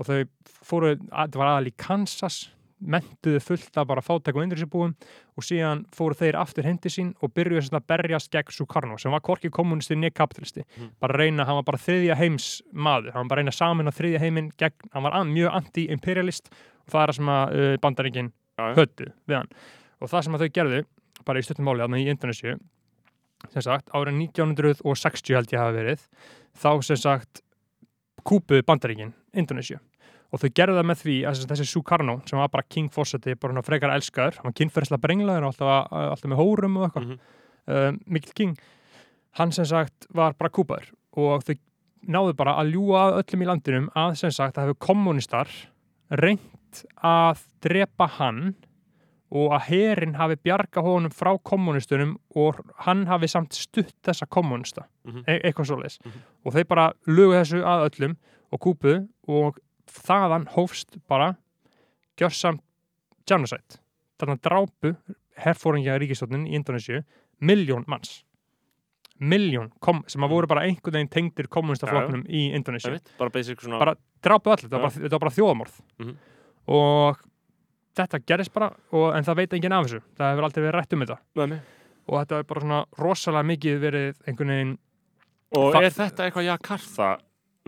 [0.00, 0.18] og þau
[0.64, 2.38] fóru, það var aðal í Kansas
[2.80, 4.94] mentuðu fullt af bara fátæk og indrísibúum
[5.36, 9.20] og síðan fóru þeir aftur hindi sín og byrjuðu að berjast gegn Sukarno sem var
[9.24, 10.64] korki kommunisti niður kapitalisti.
[10.78, 10.90] Mm.
[11.00, 14.22] bara reyna, hann var bara þriðja heims maður, hann var bara reyna samin á þriðja
[14.24, 18.32] heimin gegn, hann var mjög anti-imperialist og það er það sem að uh, bandaringin
[18.80, 19.54] höttu við hann.
[20.00, 20.82] Og það sem að þau gerðu,
[21.28, 22.56] bara í stuttum máli aðna í Indonésiu
[23.48, 26.02] sem sagt, árið 1960 held ég hafa verið,
[26.60, 27.42] þá sem sagt
[28.26, 29.80] kúpuðu bandaríkinn Indonésiu
[30.30, 33.56] og þau gerðu það með því að þessi Sukarno sem var bara King Fawcetti, bara
[33.56, 37.16] hann frekar elskaður hann var kynferðslega brenglaður og alltaf, alltaf með hórum og eitthvað, mm
[37.16, 37.96] -hmm.
[37.96, 38.54] uh, Mikkel King.
[39.38, 41.56] Hann sem sagt var bara kúpaður og þau
[42.08, 45.50] náðu bara að ljúa öllum í landinum að sem sagt að hefur kommunistar
[46.10, 48.54] reynt að drepa hann
[49.30, 54.82] og að herin hafi bjarga honum frá kommunistunum og hann hafi samt stutt þessa kommunista
[55.04, 55.24] mm -hmm.
[55.26, 56.22] e eitthvað svo leiðis mm -hmm.
[56.44, 58.16] og þeir bara lugu þessu að öllum
[58.50, 61.34] og kúpuðu og þaðan hófst bara
[62.20, 62.62] gjörsamt
[63.26, 63.80] genocide.
[64.20, 64.94] Þarna drápu
[65.40, 67.04] herfóringja ríkistofnin í Indonésiu
[67.40, 68.24] miljón manns.
[69.20, 69.70] Miljón
[70.08, 73.78] sem að voru bara einhvern veginn tengdir kommunistafloknum ja, í Indonésiu bara, svona...
[73.78, 76.16] bara drápu allir, þetta var bara þjóðamorð mm -hmm.
[76.66, 77.20] og
[77.98, 80.02] þetta gerist bara og, en það veit enginn af þessu.
[80.18, 81.18] Það hefur aldrei verið rætt um þetta.
[81.40, 81.60] Nei.
[82.10, 84.76] og þetta er bara svona rosalega mikið verið einhvern veginn
[85.60, 87.10] og er þetta eitthvað Jakarta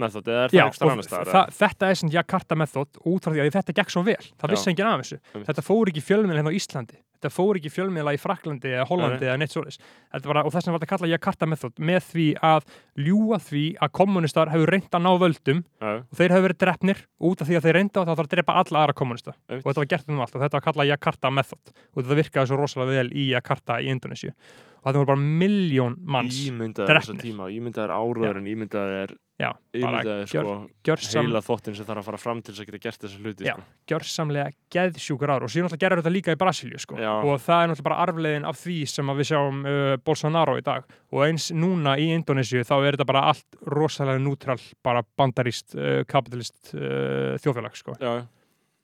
[0.02, 1.54] method eða er það ekstra annars þar?
[1.58, 4.20] Þetta er svona Jakarta method út frá því að þetta gekk svo vel.
[4.40, 5.18] Það vissi enginn af þessu.
[5.48, 9.28] Þetta fór ekki fjölminn hérna á Íslandi þetta fór ekki fjölmiðla í Fraklandi eða Hollandi
[9.28, 12.66] eða neitt svolis og þess vegna var þetta kallað Jakarta method með því að
[13.06, 15.90] ljúa því að kommunistar hefur reynd að ná völdum Æ.
[16.02, 18.34] og þeir hefur verið drefnir út af því að þeir reynda og það þarf að
[18.34, 19.54] drepa alla aðra kommunista Æ.
[19.60, 22.50] og þetta var gert um allt og þetta var kallað Jakarta method og þetta virkaði
[22.50, 24.34] svo rosalega vel í Jakarta í Indonésiu
[24.82, 26.38] og það voru bara miljón manns
[26.74, 30.54] drefnir Ímyndaður áraður en ímyndaður Já, ímyndaði sko
[30.86, 31.26] gjörsam...
[31.26, 33.54] heila þóttin sem þarf að fara fram til þess að geta gert þessu hluti Já,
[33.54, 33.64] sko.
[33.90, 36.98] gjörsamlega geðsjúkur ára og síðan náttúrulega gerur þetta líka í Brasilíu sko.
[37.20, 40.86] Og það er náttúrulega bara arflegin af því sem við sjáum uh, Bolsonaro í dag.
[41.12, 46.02] Og eins núna í Indonésiu þá er þetta bara allt rosalega nútrál bara bandaríst, uh,
[46.08, 47.96] kapitalist uh, þjóðfélag sko.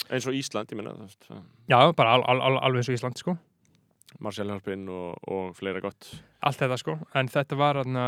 [0.09, 0.95] Eins og Ísland, ég minna
[1.68, 3.37] Já, bara al, al, al, alveg eins og Ísland sko.
[4.24, 6.14] Marcial Harpinn og, og fleira gott.
[6.41, 8.07] Allt þetta sko, en þetta var aðna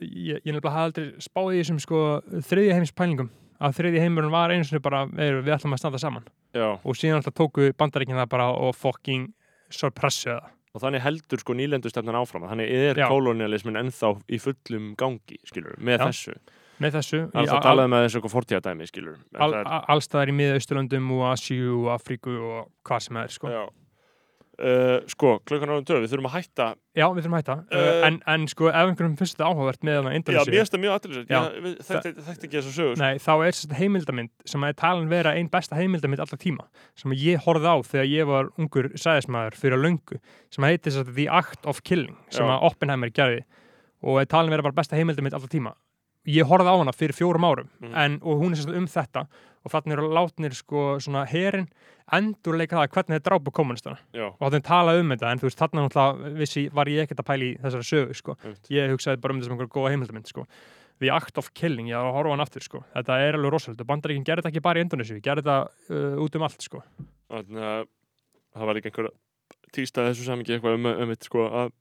[0.00, 2.00] ég, ég nefnilega hafði aldrei spáði í þessum sko
[2.48, 3.30] þriðja heims pælingum
[3.60, 6.28] að þriðja heimurinn var eins og bara við ætlum að standa saman.
[6.50, 6.80] Já.
[6.82, 9.28] og síðan alltaf tóku bandaríkinn það bara og fokking
[9.74, 10.48] sorpressu það.
[10.70, 12.46] Og þannig heldur sko nýlendustefnan áfram.
[12.46, 16.04] Þannig er kolonialismin ennþá í fullum gangi skilur, með Já.
[16.06, 16.36] þessu.
[16.80, 19.50] Með þessu Það er talað með þessu fortíðadæmi skilur al,
[19.92, 23.50] Allstaðar í miðausturlöndum og Asjú og Afríku og hvað sem er sko.
[23.52, 23.64] Já
[24.60, 26.64] Uh, sko, klukkan árum töf, við þurfum að hætta.
[26.92, 29.96] Já, við þurfum að hætta, uh, en, en sko ef einhverjum finnst þetta áhugavert með
[29.96, 33.00] það Já, mér finnst það mjög aðriðsett, þetta ekki þess að sögur.
[33.00, 36.68] Nei, þá er þetta heimildamind sem að talan vera einn besta heimildamind alltaf tíma
[37.00, 40.20] sem ég horfði á þegar ég var ungur sæðismæður fyrir að löngu
[40.52, 42.52] sem heitir að The Act of Killing sem Já.
[42.58, 43.46] að Oppenheimer gerði
[44.04, 45.72] og talan vera bara besta heimildamind alltaf tíma
[46.28, 47.94] Ég horfði á hana fyrir fjórum árum mm.
[47.96, 49.24] en, og hún er um þetta
[49.60, 51.68] og þannig eru látnir sko svona herin
[52.16, 54.00] endurleika það hvernig þeir drápa kommunistana
[54.32, 57.22] og þá þeim tala um þetta en þú veist þarna náttúrulega vissi var ég ekkert
[57.22, 58.36] að pæli þessari sögu sko.
[58.50, 58.70] Eft.
[58.72, 60.46] ég hugsaði bara um þessum einhverju góða heimildamind sko.
[61.00, 62.82] The Act of Killing, ég var að horfa hann aftur sko.
[62.92, 66.18] Þetta er alveg rosalega, bandaríkinn gerir þetta ekki bara í Indonési við gerir þetta uh,
[66.24, 66.82] út um allt sko.
[67.30, 67.86] Þannig að
[68.50, 69.08] það var líka einhver
[69.70, 71.72] tístað þessu samingi eitthvað um, um eitt sko að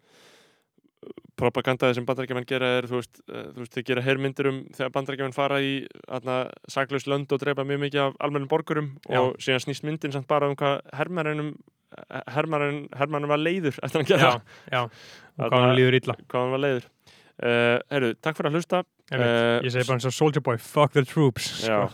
[1.39, 4.93] propagandaði sem bandarækjumenn gera er þú veist, uh, þú veist, þeir gera heyrmyndir um þegar
[4.97, 5.73] bandarækjumenn fara í
[6.71, 9.19] saklaus lönd og drepa mjög mikið af almennum borgurum Já.
[9.21, 11.55] og síðan snýst myndin samt bara um hvað hermarinn
[13.31, 14.29] var leiður eftir að gera.
[14.29, 14.31] Já,
[14.75, 14.81] já,
[15.39, 16.15] og hvað hann líður illa.
[16.27, 16.85] hvað hann var leiður.
[17.39, 18.83] Uh, Herru, takk fyrir að hlusta.
[19.09, 19.25] Einmitt.
[19.25, 21.87] Eh, ég segi bara eins og Soldier Boy, fuck the troops sko.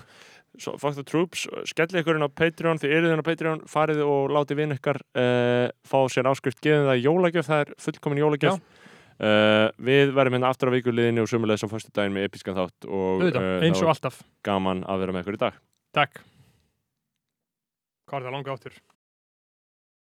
[0.60, 4.02] so, fuck the troops skellið ykkur inn á Patreon, þið eruð inn á Patreon farið
[4.04, 8.60] og látið vinn ykkar uh, fá sér áskrift, gefið það jólagjöf það er fullkomin jólagjöf
[9.20, 12.88] uh, við verðum hérna aftur á vikuliðinni og sumulegis á föstu daginn með episkan þátt
[12.90, 14.22] og Auðvitað, uh, eins og alltaf.
[14.46, 15.60] gaman að vera með ykkur í dag.
[15.96, 16.22] Takk.
[18.06, 18.76] Hvað er það langa áttur?